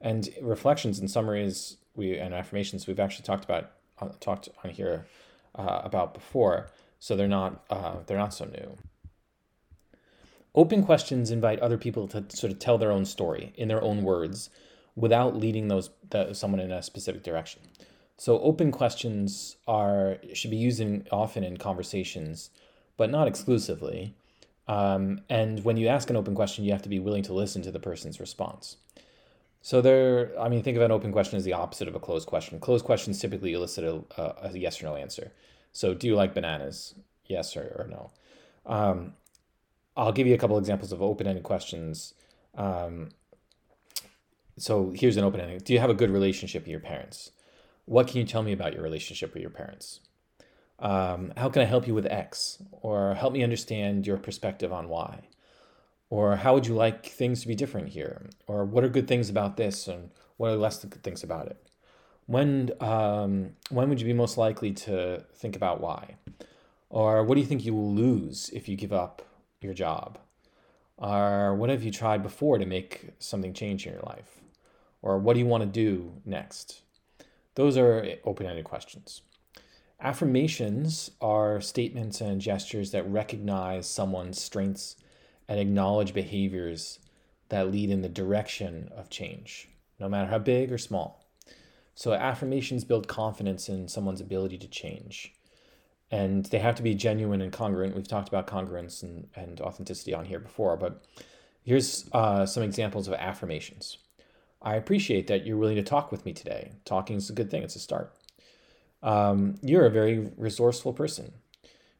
And 0.00 0.28
reflections 0.42 0.98
and 0.98 1.08
summaries 1.08 1.76
we 1.94 2.18
and 2.18 2.34
affirmations 2.34 2.88
we've 2.88 2.98
actually 2.98 3.26
talked 3.26 3.44
about 3.44 3.70
uh, 4.00 4.08
talked 4.18 4.48
on 4.64 4.70
here 4.70 5.06
uh, 5.54 5.82
about 5.84 6.14
before, 6.14 6.68
so 6.98 7.14
they're 7.14 7.28
not 7.28 7.64
uh, 7.70 7.98
they're 8.06 8.18
not 8.18 8.34
so 8.34 8.46
new. 8.46 8.76
Open 10.54 10.84
questions 10.84 11.30
invite 11.30 11.58
other 11.60 11.78
people 11.78 12.06
to 12.08 12.24
sort 12.28 12.52
of 12.52 12.58
tell 12.58 12.78
their 12.78 12.92
own 12.92 13.04
story 13.04 13.52
in 13.56 13.68
their 13.68 13.82
own 13.82 14.02
words, 14.02 14.50
without 14.94 15.36
leading 15.36 15.68
those 15.68 15.90
the, 16.10 16.34
someone 16.34 16.60
in 16.60 16.70
a 16.70 16.82
specific 16.82 17.22
direction. 17.22 17.62
So 18.18 18.38
open 18.40 18.70
questions 18.70 19.56
are 19.66 20.18
should 20.34 20.50
be 20.50 20.56
used 20.56 20.80
in, 20.80 21.06
often 21.10 21.42
in 21.42 21.56
conversations, 21.56 22.50
but 22.96 23.10
not 23.10 23.26
exclusively. 23.26 24.14
Um, 24.68 25.22
and 25.28 25.64
when 25.64 25.76
you 25.76 25.88
ask 25.88 26.08
an 26.10 26.16
open 26.16 26.34
question, 26.34 26.64
you 26.64 26.72
have 26.72 26.82
to 26.82 26.88
be 26.88 27.00
willing 27.00 27.22
to 27.24 27.32
listen 27.32 27.62
to 27.62 27.72
the 27.72 27.80
person's 27.80 28.20
response. 28.20 28.76
So 29.60 29.80
there, 29.80 30.32
I 30.40 30.48
mean, 30.48 30.62
think 30.62 30.76
of 30.76 30.82
an 30.82 30.92
open 30.92 31.12
question 31.12 31.36
as 31.36 31.44
the 31.44 31.52
opposite 31.52 31.88
of 31.88 31.94
a 31.94 32.00
closed 32.00 32.26
question. 32.26 32.58
Closed 32.60 32.84
questions 32.84 33.20
typically 33.20 33.52
elicit 33.54 33.84
a, 33.84 34.22
a, 34.22 34.50
yes 34.58 34.82
or 34.82 34.86
no 34.86 34.96
answer. 34.96 35.32
So, 35.72 35.94
do 35.94 36.06
you 36.06 36.14
like 36.14 36.34
bananas? 36.34 36.94
Yes 37.26 37.56
or, 37.56 37.62
or 37.78 37.86
no. 37.88 38.10
Um, 38.66 39.14
I'll 39.96 40.12
give 40.12 40.26
you 40.26 40.34
a 40.34 40.38
couple 40.38 40.58
examples 40.58 40.92
of 40.92 41.02
open-ended 41.02 41.42
questions. 41.42 42.14
Um, 42.54 43.10
so 44.58 44.92
here's 44.94 45.16
an 45.16 45.24
open-ended. 45.24 45.64
Do 45.64 45.72
you 45.72 45.78
have 45.78 45.90
a 45.90 45.94
good 45.94 46.10
relationship 46.10 46.62
with 46.62 46.70
your 46.70 46.80
parents? 46.80 47.30
What 47.84 48.06
can 48.08 48.18
you 48.18 48.24
tell 48.24 48.42
me 48.42 48.52
about 48.52 48.72
your 48.72 48.82
relationship 48.82 49.34
with 49.34 49.42
your 49.42 49.50
parents? 49.50 50.00
Um, 50.78 51.32
how 51.36 51.48
can 51.48 51.62
I 51.62 51.66
help 51.66 51.86
you 51.86 51.94
with 51.94 52.06
X? 52.06 52.62
Or 52.70 53.14
help 53.14 53.32
me 53.32 53.42
understand 53.42 54.06
your 54.06 54.16
perspective 54.16 54.72
on 54.72 54.88
Y? 54.88 55.28
Or 56.10 56.36
how 56.36 56.54
would 56.54 56.66
you 56.66 56.74
like 56.74 57.06
things 57.06 57.40
to 57.42 57.48
be 57.48 57.54
different 57.54 57.88
here? 57.88 58.28
Or 58.46 58.64
what 58.64 58.84
are 58.84 58.88
good 58.88 59.08
things 59.08 59.30
about 59.30 59.56
this 59.56 59.88
and 59.88 60.10
what 60.36 60.50
are 60.50 60.56
less 60.56 60.84
good 60.84 61.02
things 61.02 61.22
about 61.22 61.46
it? 61.46 61.56
When, 62.26 62.70
um, 62.80 63.50
when 63.70 63.88
would 63.88 64.00
you 64.00 64.06
be 64.06 64.12
most 64.12 64.36
likely 64.38 64.72
to 64.72 65.24
think 65.34 65.56
about 65.56 65.80
why? 65.80 66.16
Or 66.90 67.24
what 67.24 67.34
do 67.34 67.40
you 67.40 67.46
think 67.46 67.64
you 67.64 67.74
will 67.74 67.92
lose 67.92 68.50
if 68.52 68.68
you 68.68 68.76
give 68.76 68.92
up 68.92 69.22
your 69.64 69.74
job? 69.74 70.18
Or 70.96 71.54
what 71.54 71.70
have 71.70 71.82
you 71.82 71.90
tried 71.90 72.22
before 72.22 72.58
to 72.58 72.66
make 72.66 73.10
something 73.18 73.52
change 73.52 73.86
in 73.86 73.92
your 73.92 74.02
life? 74.02 74.40
Or 75.00 75.18
what 75.18 75.34
do 75.34 75.40
you 75.40 75.46
want 75.46 75.62
to 75.62 75.68
do 75.68 76.12
next? 76.24 76.82
Those 77.54 77.76
are 77.76 78.16
open 78.24 78.46
ended 78.46 78.64
questions. 78.64 79.22
Affirmations 80.00 81.10
are 81.20 81.60
statements 81.60 82.20
and 82.20 82.40
gestures 82.40 82.90
that 82.90 83.08
recognize 83.08 83.88
someone's 83.88 84.40
strengths 84.40 84.96
and 85.48 85.60
acknowledge 85.60 86.14
behaviors 86.14 86.98
that 87.50 87.70
lead 87.70 87.90
in 87.90 88.02
the 88.02 88.08
direction 88.08 88.88
of 88.96 89.10
change, 89.10 89.68
no 90.00 90.08
matter 90.08 90.30
how 90.30 90.38
big 90.38 90.72
or 90.72 90.78
small. 90.78 91.28
So, 91.94 92.14
affirmations 92.14 92.84
build 92.84 93.06
confidence 93.06 93.68
in 93.68 93.86
someone's 93.86 94.20
ability 94.20 94.58
to 94.58 94.68
change. 94.68 95.34
And 96.12 96.44
they 96.46 96.60
have 96.60 96.76
to 96.76 96.82
be 96.82 96.94
genuine 96.94 97.40
and 97.40 97.52
congruent. 97.52 97.96
We've 97.96 98.06
talked 98.06 98.28
about 98.28 98.46
congruence 98.46 99.02
and, 99.02 99.26
and 99.34 99.60
authenticity 99.60 100.14
on 100.14 100.26
here 100.26 100.38
before, 100.38 100.76
but 100.76 101.02
here's 101.64 102.08
uh, 102.12 102.46
some 102.46 102.62
examples 102.62 103.08
of 103.08 103.14
affirmations. 103.14 103.96
I 104.60 104.76
appreciate 104.76 105.26
that 105.26 105.44
you're 105.44 105.56
willing 105.56 105.76
to 105.76 105.82
talk 105.82 106.12
with 106.12 106.24
me 106.24 106.32
today. 106.32 106.72
Talking 106.84 107.16
is 107.16 107.30
a 107.30 107.32
good 107.32 107.50
thing, 107.50 107.62
it's 107.62 107.76
a 107.76 107.80
start. 107.80 108.14
Um, 109.02 109.56
you're 109.62 109.86
a 109.86 109.90
very 109.90 110.30
resourceful 110.36 110.92
person. 110.92 111.32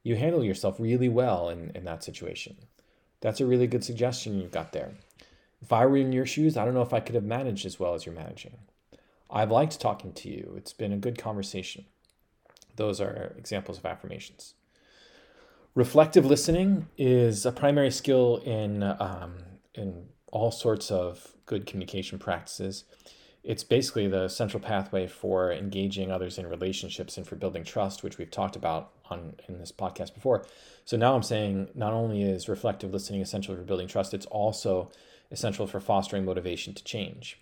You 0.05 0.17
handle 0.17 0.45
yourself 0.45 0.79
really 0.79 1.09
well 1.09 1.49
in, 1.49 1.71
in 1.75 1.85
that 1.85 2.05
situation. 2.05 2.57
That's 3.21 3.41
a 3.41 3.47
really 3.47 3.67
good 3.67 3.83
suggestion 3.83 4.39
you've 4.39 4.51
got 4.51 4.73
there. 4.73 4.93
If 5.63 5.73
I 5.73 5.87
were 5.87 5.97
in 5.97 6.13
your 6.13 6.27
shoes, 6.27 6.57
I 6.57 6.65
don't 6.65 6.75
know 6.75 6.83
if 6.83 6.93
I 6.93 7.01
could 7.01 7.15
have 7.15 7.25
managed 7.25 7.65
as 7.65 7.81
well 7.81 7.95
as 7.95 8.05
you're 8.05 8.15
managing. 8.15 8.59
I've 9.31 9.51
liked 9.51 9.81
talking 9.81 10.13
to 10.13 10.29
you. 10.29 10.55
It's 10.57 10.73
been 10.73 10.93
a 10.93 10.99
good 10.99 11.19
conversation. 11.19 11.87
Those 12.77 13.01
are 13.01 13.35
examples 13.37 13.79
of 13.79 13.87
affirmations. 13.87 14.55
Reflective 15.75 16.27
listening 16.27 16.89
is 16.99 17.47
a 17.47 17.53
primary 17.53 17.91
skill 17.91 18.39
in, 18.45 18.83
um, 18.83 19.39
in 19.75 20.09
all 20.31 20.51
sorts 20.51 20.91
of 20.91 21.33
good 21.47 21.67
communication 21.67 22.19
practices. 22.19 22.85
It's 23.43 23.65
basically 23.65 24.07
the 24.07 24.29
central 24.29 24.63
pathway 24.63 25.07
for 25.07 25.51
engaging 25.51 26.13
others 26.13 26.39
in 26.39 26.47
relationships 26.47 27.17
and 27.17 27.27
for 27.27 27.37
building 27.37 27.65
trust, 27.65 28.03
which 28.03 28.19
we've 28.19 28.31
talked 28.31 28.55
about 28.55 28.93
on 29.11 29.35
in 29.49 29.59
this 29.59 29.73
podcast 29.73 30.15
before. 30.15 30.45
So 30.85 30.97
now 30.97 31.15
I'm 31.15 31.23
saying 31.23 31.71
not 31.75 31.93
only 31.93 32.23
is 32.23 32.49
reflective 32.49 32.93
listening 32.93 33.21
essential 33.21 33.57
for 33.57 33.63
building 33.63 33.89
trust, 33.89 34.15
it's 34.15 34.27
also 34.27 34.91
essential 35.31 35.67
for 35.67 35.81
fostering 35.81 36.25
motivation 36.25 36.75
to 36.75 36.85
change. 36.85 37.41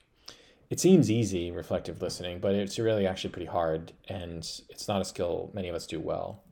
It 0.71 0.79
seems 0.79 1.11
easy, 1.11 1.50
reflective 1.50 2.00
listening, 2.00 2.39
but 2.39 2.55
it's 2.55 2.79
really 2.79 3.05
actually 3.05 3.31
pretty 3.31 3.49
hard, 3.49 3.93
and 4.09 4.39
it's 4.69 4.87
not 4.87 5.03
a 5.03 5.05
skill 5.05 5.50
many 5.53 5.69
of 5.69 5.75
us 5.75 5.87
do 5.87 5.99
well. 5.99 6.45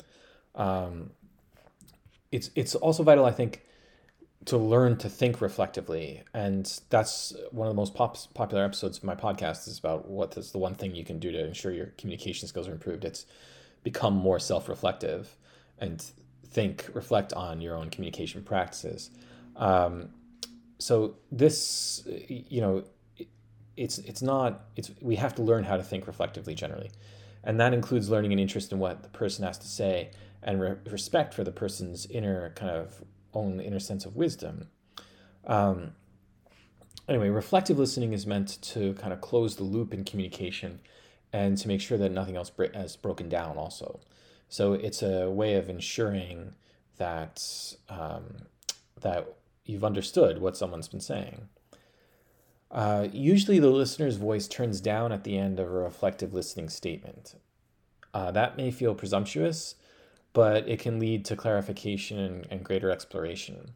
Um, 0.57 1.11
it's 2.33 2.51
it's 2.57 2.75
also 2.75 3.05
vital, 3.05 3.25
I 3.25 3.31
think, 3.31 3.63
to 4.47 4.59
learn 4.59 4.97
to 4.99 5.09
think 5.09 5.41
reflectively, 5.41 6.25
and 6.35 6.81
that's 6.91 7.33
one 7.53 7.69
of 7.69 7.71
the 7.71 7.77
most 7.77 7.95
pop- 7.95 8.35
popular 8.35 8.65
episodes 8.65 8.99
of 8.99 9.05
my 9.05 9.15
podcast 9.15 9.69
is 9.69 9.79
about 9.79 10.09
what 10.09 10.37
is 10.37 10.51
the 10.51 10.59
one 10.59 10.75
thing 10.75 10.97
you 10.97 11.05
can 11.05 11.21
do 11.21 11.31
to 11.31 11.47
ensure 11.47 11.71
your 11.71 11.87
communication 11.97 12.49
skills 12.49 12.67
are 12.67 12.73
improved. 12.73 13.05
It's 13.05 13.25
become 13.85 14.15
more 14.15 14.41
self-reflective 14.41 15.37
and 15.79 16.05
think, 16.45 16.89
reflect 16.93 17.33
on 17.35 17.61
your 17.61 17.77
own 17.77 17.89
communication 17.89 18.43
practices. 18.43 19.11
Um, 19.55 20.09
so 20.79 21.15
this, 21.31 22.03
you 22.29 22.61
know, 22.61 22.85
it's 23.79 23.99
it's 23.99 24.21
not 24.21 24.65
it's 24.77 24.91
we 25.01 25.17
have 25.17 25.35
to 25.37 25.43
learn 25.43 25.65
how 25.65 25.77
to 25.77 25.83
think 25.83 26.07
reflectively 26.07 26.55
generally, 26.55 26.91
and 27.45 27.61
that 27.61 27.73
includes 27.73 28.11
learning 28.11 28.33
an 28.33 28.39
interest 28.39 28.73
in 28.73 28.79
what 28.79 29.03
the 29.03 29.09
person 29.09 29.45
has 29.45 29.59
to 29.59 29.69
say 29.69 30.11
and 30.43 30.61
re- 30.61 30.77
respect 30.91 31.35
for 31.35 31.45
the 31.45 31.53
person's 31.53 32.07
inner 32.07 32.51
kind 32.51 32.71
of 32.71 33.03
own 33.35 33.61
inner 33.61 33.79
sense 33.79 34.05
of 34.05 34.17
wisdom. 34.17 34.69
Um, 35.47 35.93
anyway, 37.09 37.29
reflective 37.29 37.79
listening 37.79 38.13
is 38.13 38.27
meant 38.27 38.61
to 38.63 38.95
kind 38.95 39.13
of 39.13 39.21
close 39.21 39.57
the 39.57 39.65
loop 39.65 39.95
in 39.95 40.05
communication 40.05 40.81
and 41.33 41.57
to 41.59 41.69
make 41.69 41.81
sure 41.81 41.99
that 41.99 42.11
nothing 42.11 42.37
else 42.37 42.51
has 42.75 42.97
broken 42.97 43.29
down 43.29 43.57
also. 43.57 44.01
So 44.49 44.73
it's 44.73 45.03
a 45.03 45.31
way 45.31 45.55
of 45.55 45.69
ensuring 45.69 46.55
that 46.97 47.43
um, 47.89 48.47
that 49.01 49.35
you've 49.65 49.85
understood 49.85 50.41
what 50.41 50.57
someone's 50.57 50.89
been 50.89 51.01
saying. 51.01 51.49
Uh, 52.71 53.09
usually, 53.13 53.59
the 53.59 53.71
listener's 53.71 54.17
voice 54.17 54.47
turns 54.47 54.81
down 54.81 55.13
at 55.13 55.25
the 55.25 55.39
end 55.39 55.59
of 55.59 55.67
a 55.69 55.71
reflective 55.71 56.35
listening 56.35 56.69
statement. 56.69 57.35
Uh, 58.13 58.31
that 58.31 58.57
may 58.57 58.71
feel 58.71 58.95
presumptuous, 58.95 59.75
but 60.33 60.69
it 60.69 60.79
can 60.79 60.99
lead 60.99 61.25
to 61.25 61.37
clarification 61.37 62.19
and, 62.19 62.47
and 62.51 62.65
greater 62.65 62.91
exploration. 62.91 63.73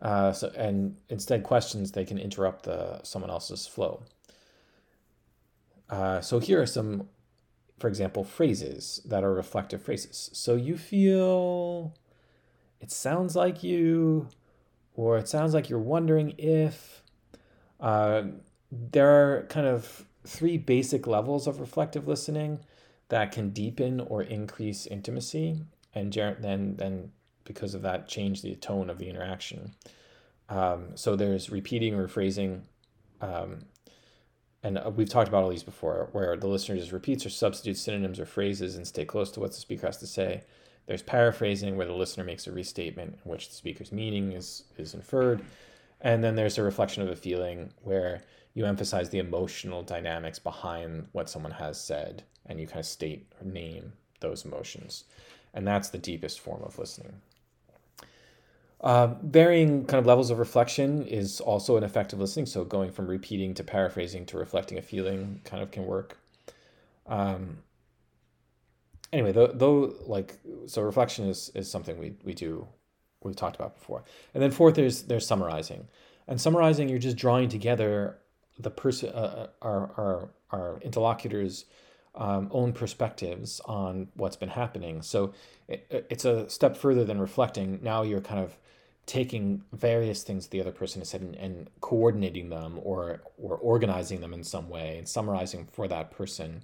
Uh, 0.00 0.32
so, 0.32 0.50
and 0.56 0.96
instead, 1.08 1.42
questions 1.42 1.92
they 1.92 2.04
can 2.04 2.18
interrupt 2.18 2.64
the 2.64 3.00
someone 3.02 3.30
else's 3.30 3.66
flow. 3.66 4.02
Uh, 5.88 6.20
so 6.20 6.38
here 6.38 6.60
are 6.60 6.66
some 6.66 7.08
for 7.82 7.88
example, 7.88 8.22
phrases 8.22 9.00
that 9.04 9.24
are 9.24 9.34
reflective 9.34 9.82
phrases. 9.82 10.30
So 10.32 10.54
you 10.54 10.78
feel 10.78 11.96
it 12.80 12.92
sounds 12.92 13.34
like 13.34 13.64
you, 13.64 14.28
or 14.94 15.18
it 15.18 15.26
sounds 15.26 15.52
like 15.52 15.68
you're 15.68 15.80
wondering 15.80 16.34
if. 16.38 17.01
Uh, 17.82 18.22
there 18.70 19.10
are 19.10 19.42
kind 19.48 19.66
of 19.66 20.06
three 20.24 20.56
basic 20.56 21.06
levels 21.06 21.46
of 21.46 21.60
reflective 21.60 22.08
listening 22.08 22.60
that 23.08 23.32
can 23.32 23.50
deepen 23.50 24.00
or 24.00 24.22
increase 24.22 24.86
intimacy, 24.86 25.60
and 25.94 26.12
then 26.12 26.76
then 26.76 27.12
because 27.44 27.74
of 27.74 27.82
that 27.82 28.08
change 28.08 28.40
the 28.40 28.54
tone 28.54 28.88
of 28.88 28.98
the 28.98 29.08
interaction. 29.10 29.74
Um, 30.48 30.96
so 30.96 31.16
there's 31.16 31.50
repeating 31.50 31.94
rephrasing. 31.94 32.62
Um, 33.20 33.64
and 34.62 34.78
uh, 34.78 34.90
we've 34.94 35.08
talked 35.08 35.28
about 35.28 35.42
all 35.42 35.50
these 35.50 35.64
before, 35.64 36.08
where 36.12 36.36
the 36.36 36.46
listener 36.46 36.76
just 36.76 36.92
repeats 36.92 37.26
or 37.26 37.30
substitutes 37.30 37.80
synonyms 37.80 38.20
or 38.20 38.26
phrases 38.26 38.76
and 38.76 38.86
stay 38.86 39.04
close 39.04 39.30
to 39.32 39.40
what 39.40 39.50
the 39.50 39.56
speaker 39.56 39.86
has 39.86 39.98
to 39.98 40.06
say. 40.06 40.44
There's 40.86 41.02
paraphrasing, 41.02 41.76
where 41.76 41.86
the 41.86 41.92
listener 41.92 42.24
makes 42.24 42.46
a 42.46 42.52
restatement 42.52 43.18
in 43.24 43.30
which 43.30 43.48
the 43.48 43.54
speaker's 43.54 43.92
meaning 43.92 44.32
is, 44.32 44.64
is 44.78 44.94
inferred. 44.94 45.42
And 46.02 46.22
then 46.22 46.34
there's 46.34 46.58
a 46.58 46.62
reflection 46.62 47.02
of 47.02 47.08
a 47.08 47.16
feeling, 47.16 47.72
where 47.82 48.22
you 48.54 48.66
emphasize 48.66 49.08
the 49.08 49.18
emotional 49.18 49.82
dynamics 49.82 50.38
behind 50.38 51.06
what 51.12 51.30
someone 51.30 51.52
has 51.52 51.80
said 51.80 52.24
and 52.44 52.60
you 52.60 52.66
kind 52.66 52.80
of 52.80 52.86
state 52.86 53.32
or 53.40 53.46
name 53.46 53.92
those 54.20 54.44
emotions. 54.44 55.04
And 55.54 55.66
that's 55.66 55.90
the 55.90 55.98
deepest 55.98 56.40
form 56.40 56.62
of 56.62 56.78
listening. 56.78 57.20
Uh, 58.80 59.14
varying 59.22 59.84
kind 59.86 60.00
of 60.00 60.06
levels 60.06 60.30
of 60.30 60.40
reflection 60.40 61.06
is 61.06 61.40
also 61.40 61.76
an 61.76 61.84
effective 61.84 62.18
listening. 62.18 62.46
So 62.46 62.64
going 62.64 62.90
from 62.90 63.06
repeating 63.06 63.54
to 63.54 63.64
paraphrasing 63.64 64.26
to 64.26 64.38
reflecting 64.38 64.76
a 64.76 64.82
feeling 64.82 65.40
kind 65.44 65.62
of 65.62 65.70
can 65.70 65.86
work. 65.86 66.18
Um, 67.06 67.58
anyway, 69.12 69.30
though, 69.30 69.46
though, 69.46 69.94
like 70.06 70.38
so, 70.66 70.82
reflection 70.82 71.28
is 71.28 71.50
is 71.54 71.70
something 71.70 71.96
we 71.98 72.14
we 72.24 72.34
do 72.34 72.66
we've 73.24 73.36
talked 73.36 73.56
about 73.56 73.78
before. 73.78 74.02
And 74.34 74.42
then 74.42 74.50
fourth, 74.50 74.74
there's 74.74 75.02
there's 75.02 75.26
summarizing, 75.26 75.88
and 76.28 76.40
summarizing 76.40 76.88
you're 76.88 76.98
just 76.98 77.16
drawing 77.16 77.48
together 77.48 78.18
the 78.58 78.70
person 78.70 79.10
uh, 79.10 79.48
our 79.60 79.90
our 79.96 80.28
our 80.50 80.80
interlocutors 80.82 81.64
um, 82.14 82.48
own 82.50 82.72
perspectives 82.72 83.60
on 83.64 84.08
what's 84.14 84.36
been 84.36 84.50
happening. 84.50 85.02
So 85.02 85.32
it, 85.68 86.06
it's 86.10 86.24
a 86.24 86.48
step 86.50 86.76
further 86.76 87.04
than 87.04 87.20
reflecting. 87.20 87.80
Now 87.82 88.02
you're 88.02 88.20
kind 88.20 88.40
of 88.40 88.56
taking 89.06 89.62
various 89.72 90.22
things 90.22 90.46
the 90.46 90.60
other 90.60 90.70
person 90.70 91.00
has 91.00 91.08
said 91.08 91.22
and, 91.22 91.34
and, 91.34 91.70
coordinating 91.80 92.50
them 92.50 92.78
or 92.82 93.20
or 93.36 93.56
organizing 93.56 94.20
them 94.20 94.32
in 94.32 94.44
some 94.44 94.68
way 94.68 94.96
and 94.96 95.08
summarizing 95.08 95.66
for 95.72 95.88
that 95.88 96.12
person 96.12 96.62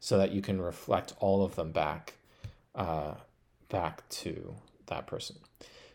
so 0.00 0.18
that 0.18 0.32
you 0.32 0.42
can 0.42 0.60
reflect 0.60 1.14
all 1.20 1.44
of 1.44 1.54
them 1.54 1.70
back 1.70 2.14
uh, 2.74 3.14
back 3.68 4.08
to 4.08 4.54
that 4.86 5.06
person. 5.06 5.36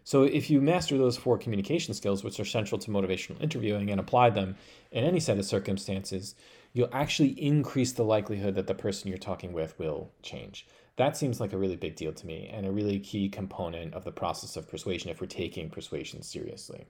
So 0.03 0.23
if 0.23 0.49
you 0.49 0.61
master 0.61 0.97
those 0.97 1.17
four 1.17 1.37
communication 1.37 1.93
skills, 1.93 2.23
which 2.23 2.39
are 2.39 2.45
central 2.45 2.79
to 2.79 2.91
motivational 2.91 3.41
interviewing, 3.41 3.91
and 3.91 3.99
apply 3.99 4.31
them 4.31 4.55
in 4.91 5.03
any 5.03 5.19
set 5.19 5.37
of 5.37 5.45
circumstances, 5.45 6.35
you'll 6.73 6.89
actually 6.91 7.29
increase 7.41 7.91
the 7.91 8.03
likelihood 8.03 8.55
that 8.55 8.67
the 8.67 8.73
person 8.73 9.09
you're 9.09 9.17
talking 9.17 9.53
with 9.53 9.77
will 9.77 10.11
change. 10.23 10.65
That 10.97 11.17
seems 11.17 11.39
like 11.39 11.53
a 11.53 11.57
really 11.57 11.75
big 11.75 11.95
deal 11.95 12.13
to 12.13 12.27
me 12.27 12.49
and 12.51 12.65
a 12.65 12.71
really 12.71 12.99
key 12.99 13.29
component 13.29 13.93
of 13.93 14.03
the 14.03 14.11
process 14.11 14.55
of 14.55 14.69
persuasion 14.69 15.09
if 15.09 15.21
we're 15.21 15.27
taking 15.27 15.69
persuasion 15.69 16.21
seriously. 16.21 16.85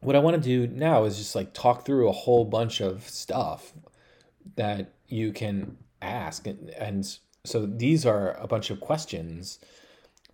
What 0.00 0.16
I 0.16 0.20
want 0.20 0.34
to 0.34 0.42
do 0.42 0.72
now 0.72 1.04
is 1.04 1.16
just 1.16 1.34
like 1.34 1.54
talk 1.54 1.84
through 1.84 2.08
a 2.08 2.12
whole 2.12 2.44
bunch 2.44 2.80
of 2.80 3.08
stuff 3.08 3.72
that 4.56 4.92
you 5.06 5.32
can 5.32 5.76
ask. 6.00 6.46
And, 6.46 6.70
and 6.70 7.18
so 7.44 7.66
these 7.66 8.04
are 8.04 8.32
a 8.40 8.46
bunch 8.46 8.70
of 8.70 8.80
questions 8.80 9.58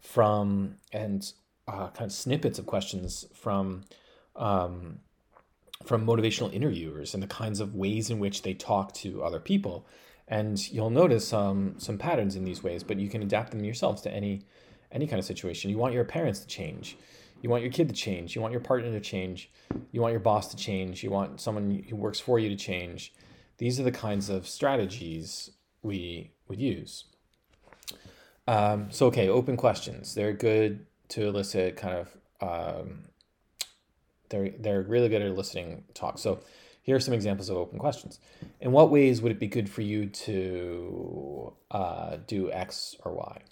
from, 0.08 0.76
and 0.90 1.32
uh, 1.66 1.88
kind 1.90 2.06
of 2.06 2.12
snippets 2.12 2.58
of 2.58 2.64
questions 2.64 3.26
from 3.34 3.84
um, 4.36 5.00
from 5.84 6.06
motivational 6.06 6.52
interviewers 6.52 7.12
and 7.12 7.22
the 7.22 7.26
kinds 7.26 7.60
of 7.60 7.74
ways 7.74 8.08
in 8.08 8.18
which 8.18 8.42
they 8.42 8.54
talk 8.54 8.92
to 8.92 9.22
other 9.22 9.38
people. 9.38 9.86
And 10.26 10.58
you'll 10.72 10.90
notice 10.90 11.32
um, 11.32 11.74
some 11.78 11.98
patterns 11.98 12.36
in 12.36 12.44
these 12.44 12.62
ways, 12.62 12.82
but 12.82 12.98
you 12.98 13.08
can 13.08 13.22
adapt 13.22 13.50
them 13.50 13.64
yourselves 13.64 14.00
to 14.02 14.10
any 14.10 14.46
any 14.90 15.06
kind 15.06 15.18
of 15.18 15.26
situation. 15.26 15.70
You 15.70 15.76
want 15.76 15.92
your 15.92 16.04
parents 16.04 16.40
to 16.40 16.46
change. 16.46 16.96
You 17.42 17.50
want 17.50 17.62
your 17.62 17.70
kid 17.70 17.88
to 17.88 17.94
change. 17.94 18.34
You 18.34 18.40
want 18.40 18.52
your 18.52 18.62
partner 18.62 18.90
to 18.90 19.00
change. 19.00 19.50
You 19.92 20.00
want 20.00 20.12
your 20.12 20.20
boss 20.20 20.48
to 20.48 20.56
change. 20.56 21.04
You 21.04 21.10
want 21.10 21.38
someone 21.38 21.84
who 21.88 21.96
works 21.96 22.18
for 22.18 22.38
you 22.38 22.48
to 22.48 22.56
change. 22.56 23.12
These 23.58 23.78
are 23.78 23.82
the 23.82 23.92
kinds 23.92 24.30
of 24.30 24.48
strategies 24.48 25.50
we 25.82 26.32
would 26.48 26.60
use. 26.60 27.04
Um, 28.48 28.90
so, 28.90 29.08
okay, 29.08 29.28
open 29.28 29.58
questions. 29.58 30.14
They're 30.14 30.32
good 30.32 30.86
to 31.10 31.28
elicit 31.28 31.76
kind 31.76 31.98
of 31.98 32.16
um, 32.40 33.04
they're 34.30 34.50
they're 34.58 34.80
really 34.80 35.10
good 35.10 35.20
at 35.20 35.28
eliciting 35.28 35.84
talk. 35.92 36.18
So 36.18 36.40
here 36.82 36.96
are 36.96 37.00
some 37.00 37.12
examples 37.12 37.50
of 37.50 37.58
open 37.58 37.78
questions. 37.78 38.20
In 38.62 38.72
what 38.72 38.90
ways 38.90 39.20
would 39.20 39.32
it 39.32 39.38
be 39.38 39.48
good 39.48 39.68
for 39.68 39.82
you 39.82 40.06
to 40.06 41.52
uh, 41.70 42.16
do 42.26 42.50
X 42.50 42.96
or 43.04 43.12
Y? 43.12 43.42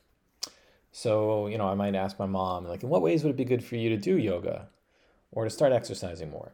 So 0.92 1.46
you 1.46 1.58
know, 1.58 1.68
I 1.68 1.74
might 1.74 1.94
ask 1.94 2.18
my 2.18 2.24
mom, 2.24 2.64
like, 2.64 2.82
in 2.82 2.88
what 2.88 3.02
ways 3.02 3.22
would 3.22 3.30
it 3.30 3.36
be 3.36 3.44
good 3.44 3.62
for 3.62 3.76
you 3.76 3.90
to 3.90 3.98
do 3.98 4.16
yoga, 4.16 4.68
or 5.30 5.44
to 5.44 5.50
start 5.50 5.72
exercising 5.72 6.30
more? 6.30 6.52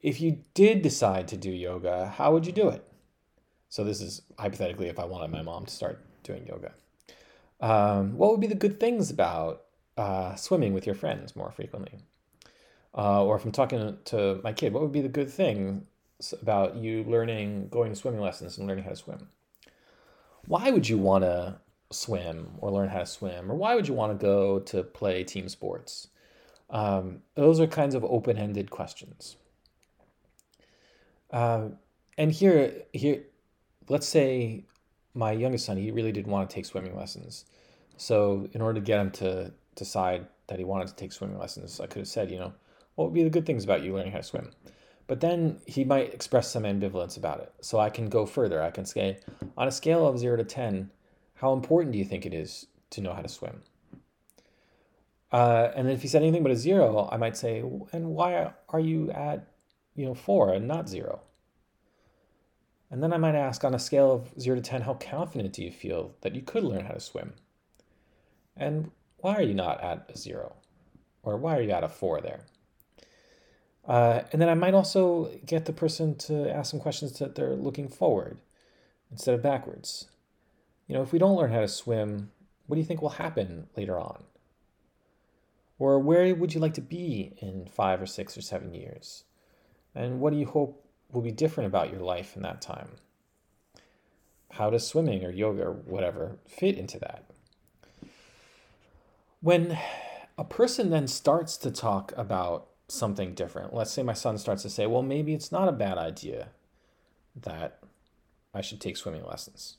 If 0.00 0.22
you 0.22 0.42
did 0.54 0.80
decide 0.80 1.28
to 1.28 1.36
do 1.36 1.50
yoga, 1.50 2.14
how 2.16 2.32
would 2.32 2.46
you 2.46 2.52
do 2.52 2.70
it? 2.70 2.82
So 3.68 3.84
this 3.84 4.00
is 4.00 4.22
hypothetically 4.38 4.88
if 4.88 4.98
I 4.98 5.04
wanted 5.04 5.30
my 5.30 5.42
mom 5.42 5.66
to 5.66 5.74
start 5.74 6.07
doing 6.22 6.46
yoga. 6.46 6.72
Um, 7.60 8.16
what 8.16 8.30
would 8.30 8.40
be 8.40 8.46
the 8.46 8.54
good 8.54 8.78
things 8.78 9.10
about 9.10 9.64
uh, 9.96 10.34
swimming 10.36 10.72
with 10.72 10.86
your 10.86 10.94
friends 10.94 11.34
more 11.34 11.50
frequently? 11.50 11.98
Uh, 12.96 13.24
or 13.24 13.36
if 13.36 13.44
I'm 13.44 13.52
talking 13.52 13.98
to 14.06 14.40
my 14.42 14.52
kid, 14.52 14.72
what 14.72 14.82
would 14.82 14.92
be 14.92 15.00
the 15.00 15.08
good 15.08 15.30
thing 15.30 15.86
about 16.40 16.76
you 16.76 17.04
learning, 17.04 17.68
going 17.68 17.92
to 17.92 17.96
swimming 17.96 18.20
lessons 18.20 18.58
and 18.58 18.66
learning 18.66 18.84
how 18.84 18.90
to 18.90 18.96
swim? 18.96 19.28
Why 20.46 20.70
would 20.70 20.88
you 20.88 20.98
want 20.98 21.24
to 21.24 21.60
swim 21.90 22.54
or 22.58 22.70
learn 22.70 22.88
how 22.88 23.00
to 23.00 23.06
swim? 23.06 23.50
Or 23.50 23.54
why 23.54 23.74
would 23.74 23.88
you 23.88 23.94
want 23.94 24.18
to 24.18 24.24
go 24.24 24.58
to 24.60 24.82
play 24.82 25.24
team 25.24 25.48
sports? 25.48 26.08
Um, 26.70 27.22
those 27.34 27.60
are 27.60 27.66
kinds 27.66 27.94
of 27.94 28.04
open 28.04 28.36
ended 28.36 28.70
questions. 28.70 29.36
Uh, 31.30 31.68
and 32.16 32.32
here, 32.32 32.82
here, 32.92 33.24
let's 33.88 34.08
say 34.08 34.64
my 35.14 35.32
youngest 35.32 35.66
son, 35.66 35.76
he 35.76 35.90
really 35.90 36.12
didn't 36.12 36.30
want 36.30 36.48
to 36.48 36.54
take 36.54 36.64
swimming 36.64 36.96
lessons. 36.96 37.44
So, 37.96 38.48
in 38.52 38.60
order 38.60 38.80
to 38.80 38.84
get 38.84 39.00
him 39.00 39.10
to 39.12 39.52
decide 39.74 40.26
that 40.46 40.58
he 40.58 40.64
wanted 40.64 40.88
to 40.88 40.94
take 40.94 41.12
swimming 41.12 41.38
lessons, 41.38 41.80
I 41.80 41.86
could 41.86 42.00
have 42.00 42.08
said, 42.08 42.30
you 42.30 42.38
know, 42.38 42.52
what 42.94 43.06
would 43.06 43.14
be 43.14 43.24
the 43.24 43.30
good 43.30 43.46
things 43.46 43.64
about 43.64 43.82
you 43.82 43.94
learning 43.94 44.12
how 44.12 44.18
to 44.18 44.24
swim? 44.24 44.52
But 45.06 45.20
then 45.20 45.60
he 45.66 45.84
might 45.84 46.12
express 46.12 46.50
some 46.50 46.64
ambivalence 46.64 47.16
about 47.16 47.40
it. 47.40 47.52
So 47.60 47.78
I 47.78 47.90
can 47.90 48.08
go 48.08 48.26
further. 48.26 48.62
I 48.62 48.70
can 48.70 48.84
say, 48.84 49.18
on 49.56 49.66
a 49.66 49.72
scale 49.72 50.06
of 50.06 50.18
zero 50.18 50.36
to 50.36 50.44
10, 50.44 50.90
how 51.34 51.52
important 51.52 51.92
do 51.92 51.98
you 51.98 52.04
think 52.04 52.26
it 52.26 52.34
is 52.34 52.66
to 52.90 53.00
know 53.00 53.14
how 53.14 53.22
to 53.22 53.28
swim? 53.28 53.62
Uh, 55.32 55.70
and 55.74 55.86
then 55.86 55.94
if 55.94 56.02
he 56.02 56.08
said 56.08 56.22
anything 56.22 56.42
but 56.42 56.52
a 56.52 56.56
zero, 56.56 57.08
I 57.10 57.16
might 57.16 57.36
say, 57.36 57.60
and 57.92 58.08
why 58.10 58.52
are 58.68 58.80
you 58.80 59.10
at, 59.10 59.46
you 59.94 60.06
know, 60.06 60.14
four 60.14 60.52
and 60.52 60.66
not 60.66 60.88
zero? 60.88 61.20
And 62.90 63.02
then 63.02 63.12
I 63.12 63.18
might 63.18 63.34
ask, 63.34 63.64
on 63.64 63.74
a 63.74 63.78
scale 63.78 64.12
of 64.12 64.40
zero 64.40 64.56
to 64.56 64.62
10, 64.62 64.82
how 64.82 64.94
confident 64.94 65.52
do 65.52 65.62
you 65.62 65.70
feel 65.70 66.14
that 66.22 66.34
you 66.34 66.42
could 66.42 66.64
learn 66.64 66.86
how 66.86 66.94
to 66.94 67.00
swim? 67.00 67.34
And 68.56 68.90
why 69.18 69.34
are 69.34 69.42
you 69.42 69.54
not 69.54 69.82
at 69.82 70.10
a 70.12 70.16
zero? 70.16 70.56
Or 71.22 71.36
why 71.36 71.56
are 71.56 71.60
you 71.60 71.70
at 71.70 71.84
a 71.84 71.88
four 71.88 72.20
there? 72.20 72.40
Uh, 73.86 74.22
and 74.32 74.40
then 74.40 74.48
I 74.48 74.54
might 74.54 74.74
also 74.74 75.30
get 75.44 75.64
the 75.64 75.72
person 75.72 76.14
to 76.16 76.50
ask 76.50 76.70
some 76.70 76.80
questions 76.80 77.18
that 77.18 77.34
they're 77.34 77.56
looking 77.56 77.88
forward 77.88 78.38
instead 79.10 79.34
of 79.34 79.42
backwards. 79.42 80.06
You 80.86 80.94
know, 80.94 81.02
if 81.02 81.12
we 81.12 81.18
don't 81.18 81.36
learn 81.36 81.52
how 81.52 81.60
to 81.60 81.68
swim, 81.68 82.30
what 82.66 82.76
do 82.76 82.80
you 82.80 82.86
think 82.86 83.02
will 83.02 83.10
happen 83.10 83.68
later 83.76 83.98
on? 83.98 84.24
Or 85.78 85.98
where 85.98 86.34
would 86.34 86.54
you 86.54 86.60
like 86.60 86.74
to 86.74 86.80
be 86.80 87.34
in 87.38 87.66
five 87.66 88.02
or 88.02 88.06
six 88.06 88.36
or 88.36 88.42
seven 88.42 88.74
years? 88.74 89.24
And 89.94 90.20
what 90.20 90.32
do 90.32 90.38
you 90.38 90.46
hope 90.46 90.84
will 91.12 91.22
be 91.22 91.30
different 91.30 91.66
about 91.66 91.90
your 91.90 92.00
life 92.00 92.36
in 92.36 92.42
that 92.42 92.60
time? 92.60 92.96
How 94.52 94.70
does 94.70 94.86
swimming 94.86 95.24
or 95.24 95.30
yoga 95.30 95.64
or 95.64 95.72
whatever 95.72 96.38
fit 96.46 96.76
into 96.76 96.98
that? 96.98 97.24
When 99.40 99.78
a 100.36 100.44
person 100.44 100.90
then 100.90 101.06
starts 101.06 101.56
to 101.58 101.70
talk 101.70 102.12
about 102.16 102.68
something 102.88 103.34
different. 103.34 103.74
Let's 103.74 103.92
say 103.92 104.02
my 104.02 104.14
son 104.14 104.38
starts 104.38 104.62
to 104.62 104.70
say, 104.70 104.86
well, 104.86 105.02
maybe 105.02 105.34
it's 105.34 105.52
not 105.52 105.68
a 105.68 105.72
bad 105.72 105.98
idea 105.98 106.48
that 107.36 107.78
I 108.54 108.62
should 108.62 108.80
take 108.80 108.96
swimming 108.96 109.24
lessons. 109.24 109.76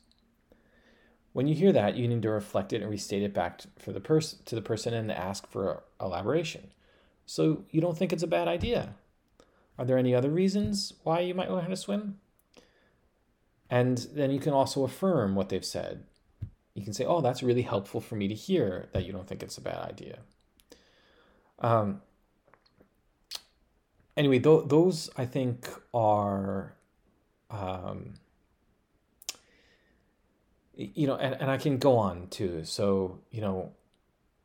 When 1.34 1.48
you 1.48 1.56
hear 1.56 1.72
that, 1.72 1.96
you 1.96 2.08
need 2.08 2.22
to 2.22 2.30
reflect 2.30 2.74
it 2.74 2.82
and 2.82 2.90
restate 2.90 3.24
it 3.24 3.34
back 3.34 3.62
for 3.78 3.92
the 3.92 4.00
person 4.00 4.40
to 4.46 4.56
the 4.56 4.62
person 4.62 4.94
and 4.94 5.12
ask 5.12 5.48
for 5.48 5.84
elaboration. 6.00 6.72
So 7.26 7.66
you 7.72 7.82
don't 7.82 7.98
think 7.98 8.14
it's 8.14 8.24
a 8.24 8.28
bad 8.28 8.48
idea. 8.48 8.96
Are 9.80 9.86
there 9.86 9.98
any 9.98 10.14
other 10.14 10.30
reasons 10.30 10.92
why 11.04 11.22
you 11.22 11.34
might 11.34 11.50
learn 11.50 11.62
how 11.62 11.70
to 11.70 11.78
swim? 11.78 12.20
And 13.70 13.98
then 14.14 14.30
you 14.30 14.40
can 14.40 14.52
also 14.52 14.84
affirm 14.84 15.36
what 15.36 15.48
they've 15.48 15.64
said. 15.64 16.04
You 16.74 16.84
can 16.84 16.92
say, 16.92 17.06
"Oh, 17.06 17.22
that's 17.22 17.42
really 17.42 17.62
helpful 17.62 18.02
for 18.02 18.16
me 18.16 18.28
to 18.28 18.34
hear 18.36 18.90
that 18.92 19.06
you 19.06 19.14
don't 19.14 19.26
think 19.26 19.42
it's 19.42 19.58
a 19.58 19.62
bad 19.62 19.78
idea." 19.78 20.20
Um, 21.60 22.02
anyway, 24.18 24.40
th- 24.40 24.68
those 24.68 25.10
I 25.16 25.26
think 25.26 25.70
are, 25.94 26.74
um, 27.50 28.16
you 30.76 31.08
know, 31.08 31.16
and, 31.16 31.36
and 31.36 31.50
I 31.50 31.58
can 31.58 31.78
go 31.78 31.96
on 31.96 32.28
too. 32.28 32.66
So, 32.66 33.20
you 33.32 33.40
know, 33.40 33.72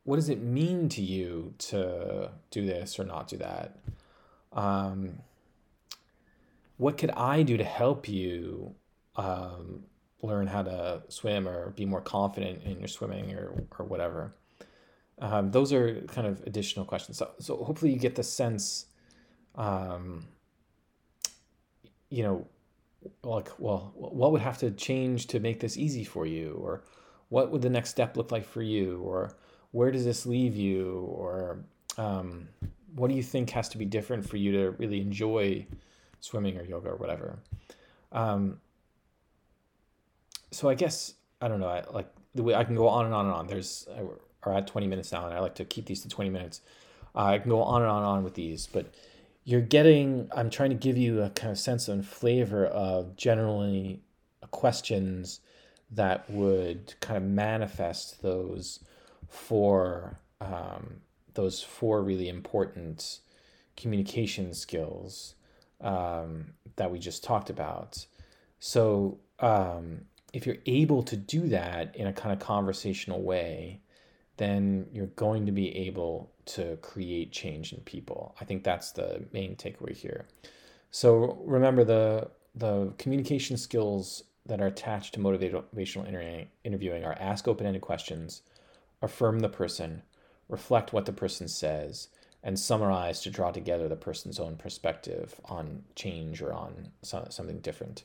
what 0.05 0.15
does 0.15 0.29
it 0.29 0.41
mean 0.41 0.87
to 0.89 1.01
you 1.01 1.55
to 1.57 2.31
do 2.51 2.65
this 2.65 2.97
or 2.97 3.03
not 3.03 3.27
do 3.27 3.37
that? 3.37 3.77
Um, 4.55 5.19
what 6.77 6.97
could 6.97 7.11
I 7.11 7.43
do 7.43 7.57
to 7.57 7.63
help 7.63 8.09
you 8.09 8.75
um, 9.15 9.83
learn 10.21 10.47
how 10.47 10.63
to 10.63 11.03
swim 11.09 11.47
or 11.47 11.69
be 11.71 11.85
more 11.85 12.01
confident 12.01 12.63
in 12.63 12.79
your 12.79 12.87
swimming 12.87 13.33
or, 13.33 13.67
or 13.77 13.85
whatever? 13.85 14.35
Um, 15.19 15.51
those 15.51 15.71
are 15.71 16.01
kind 16.07 16.27
of 16.27 16.41
additional 16.45 16.85
questions. 16.85 17.17
So, 17.17 17.31
so 17.39 17.63
hopefully 17.63 17.91
you 17.91 17.99
get 17.99 18.15
the 18.15 18.23
sense 18.23 18.87
um, 19.57 20.25
you 22.09 22.23
know, 22.23 22.47
like, 23.23 23.49
well, 23.59 23.91
what 23.95 24.31
would 24.31 24.41
have 24.41 24.57
to 24.59 24.71
change 24.71 25.27
to 25.27 25.39
make 25.39 25.59
this 25.59 25.77
easy 25.77 26.03
for 26.03 26.25
you? 26.25 26.59
Or 26.61 26.83
what 27.29 27.51
would 27.51 27.61
the 27.61 27.69
next 27.69 27.89
step 27.89 28.17
look 28.17 28.31
like 28.31 28.45
for 28.45 28.61
you? 28.61 28.99
Or 28.99 29.35
where 29.71 29.91
does 29.91 30.05
this 30.05 30.25
leave 30.25 30.55
you? 30.55 31.07
Or 31.09 31.63
um, 31.97 32.47
what 32.95 33.09
do 33.09 33.15
you 33.15 33.23
think 33.23 33.49
has 33.51 33.69
to 33.69 33.77
be 33.77 33.85
different 33.85 34.27
for 34.27 34.37
you 34.37 34.51
to 34.53 34.71
really 34.71 35.01
enjoy 35.01 35.65
swimming 36.19 36.57
or 36.57 36.63
yoga 36.63 36.89
or 36.89 36.95
whatever? 36.95 37.39
Um, 38.11 38.59
so 40.51 40.69
I 40.69 40.75
guess, 40.75 41.13
I 41.41 41.47
don't 41.47 41.59
know, 41.59 41.67
I 41.67 41.83
like 41.91 42.07
the 42.33 42.43
way 42.43 42.55
I 42.55 42.63
can 42.63 42.75
go 42.75 42.87
on 42.87 43.05
and 43.05 43.13
on 43.13 43.25
and 43.25 43.33
on. 43.33 43.47
There's, 43.47 43.87
are 44.43 44.53
at 44.53 44.67
20 44.67 44.87
minutes 44.87 45.11
now, 45.11 45.25
and 45.25 45.33
I 45.33 45.39
like 45.39 45.55
to 45.55 45.65
keep 45.65 45.85
these 45.85 46.01
to 46.01 46.09
20 46.09 46.29
minutes. 46.29 46.61
Uh, 47.15 47.25
I 47.25 47.39
can 47.39 47.49
go 47.49 47.61
on 47.61 47.81
and 47.81 47.91
on 47.91 47.97
and 47.97 48.05
on 48.05 48.23
with 48.23 48.35
these, 48.35 48.67
but 48.67 48.93
you're 49.45 49.61
getting 49.61 50.27
i'm 50.35 50.49
trying 50.49 50.71
to 50.71 50.75
give 50.75 50.97
you 50.97 51.21
a 51.21 51.29
kind 51.29 51.51
of 51.51 51.57
sense 51.57 51.87
and 51.87 52.05
flavor 52.05 52.65
of 52.65 53.15
generally 53.15 54.01
questions 54.51 55.39
that 55.91 56.29
would 56.29 56.93
kind 56.99 57.15
of 57.15 57.23
manifest 57.23 58.21
those 58.21 58.79
four 59.29 60.19
um, 60.41 60.95
those 61.35 61.61
four 61.61 62.03
really 62.03 62.27
important 62.27 63.19
communication 63.77 64.53
skills 64.53 65.35
um, 65.81 66.45
that 66.77 66.91
we 66.91 66.99
just 66.99 67.23
talked 67.23 67.49
about 67.49 68.05
so 68.59 69.19
um, 69.39 70.01
if 70.33 70.45
you're 70.45 70.57
able 70.65 71.03
to 71.03 71.15
do 71.15 71.47
that 71.47 71.95
in 71.95 72.07
a 72.07 72.13
kind 72.13 72.33
of 72.33 72.39
conversational 72.39 73.21
way 73.21 73.79
then 74.37 74.87
you're 74.91 75.07
going 75.07 75.45
to 75.45 75.51
be 75.51 75.75
able 75.75 76.31
to 76.45 76.77
create 76.77 77.31
change 77.31 77.73
in 77.73 77.79
people. 77.81 78.35
I 78.39 78.45
think 78.45 78.63
that's 78.63 78.91
the 78.91 79.23
main 79.31 79.55
takeaway 79.55 79.95
here. 79.95 80.27
So 80.91 81.41
remember 81.45 81.83
the 81.83 82.29
the 82.53 82.93
communication 82.97 83.57
skills 83.57 84.23
that 84.45 84.61
are 84.61 84.67
attached 84.67 85.13
to 85.13 85.19
motivational 85.19 86.07
interviewing 86.63 87.03
are 87.03 87.17
ask 87.19 87.47
open-ended 87.47 87.81
questions, 87.81 88.43
affirm 89.01 89.39
the 89.39 89.49
person, 89.49 90.03
reflect 90.49 90.93
what 90.93 91.05
the 91.05 91.13
person 91.13 91.47
says, 91.47 92.09
and 92.43 92.59
summarize 92.59 93.21
to 93.21 93.31
draw 93.31 93.51
together 93.51 93.87
the 93.87 93.95
person's 93.95 94.39
own 94.39 94.55
perspective 94.55 95.39
on 95.45 95.83
change 95.95 96.41
or 96.41 96.53
on 96.53 96.89
something 97.01 97.59
different. 97.59 98.03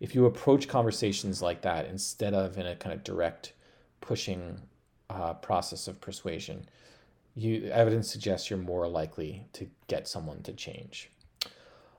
If 0.00 0.14
you 0.14 0.26
approach 0.26 0.68
conversations 0.68 1.40
like 1.40 1.62
that 1.62 1.86
instead 1.86 2.34
of 2.34 2.58
in 2.58 2.66
a 2.66 2.76
kind 2.76 2.94
of 2.94 3.04
direct 3.04 3.52
pushing 4.00 4.60
uh, 5.08 5.34
process 5.34 5.88
of 5.88 6.00
persuasion, 6.00 6.66
you 7.34 7.70
evidence 7.72 8.10
suggests 8.10 8.50
you're 8.50 8.58
more 8.58 8.86
likely 8.86 9.46
to 9.54 9.68
get 9.88 10.08
someone 10.08 10.42
to 10.42 10.52
change. 10.52 11.10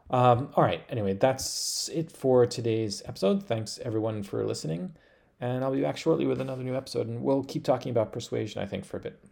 Um, 0.09 0.49
all 0.55 0.63
right. 0.63 0.83
Anyway, 0.89 1.13
that's 1.13 1.89
it 1.93 2.11
for 2.11 2.45
today's 2.45 3.01
episode. 3.05 3.43
Thanks 3.43 3.79
everyone 3.83 4.23
for 4.23 4.45
listening, 4.45 4.93
and 5.39 5.63
I'll 5.63 5.71
be 5.71 5.81
back 5.81 5.97
shortly 5.97 6.25
with 6.25 6.41
another 6.41 6.63
new 6.63 6.75
episode, 6.75 7.07
and 7.07 7.23
we'll 7.23 7.43
keep 7.43 7.63
talking 7.63 7.91
about 7.91 8.11
persuasion. 8.11 8.61
I 8.61 8.65
think 8.65 8.85
for 8.85 8.97
a 8.97 8.99
bit. 8.99 9.23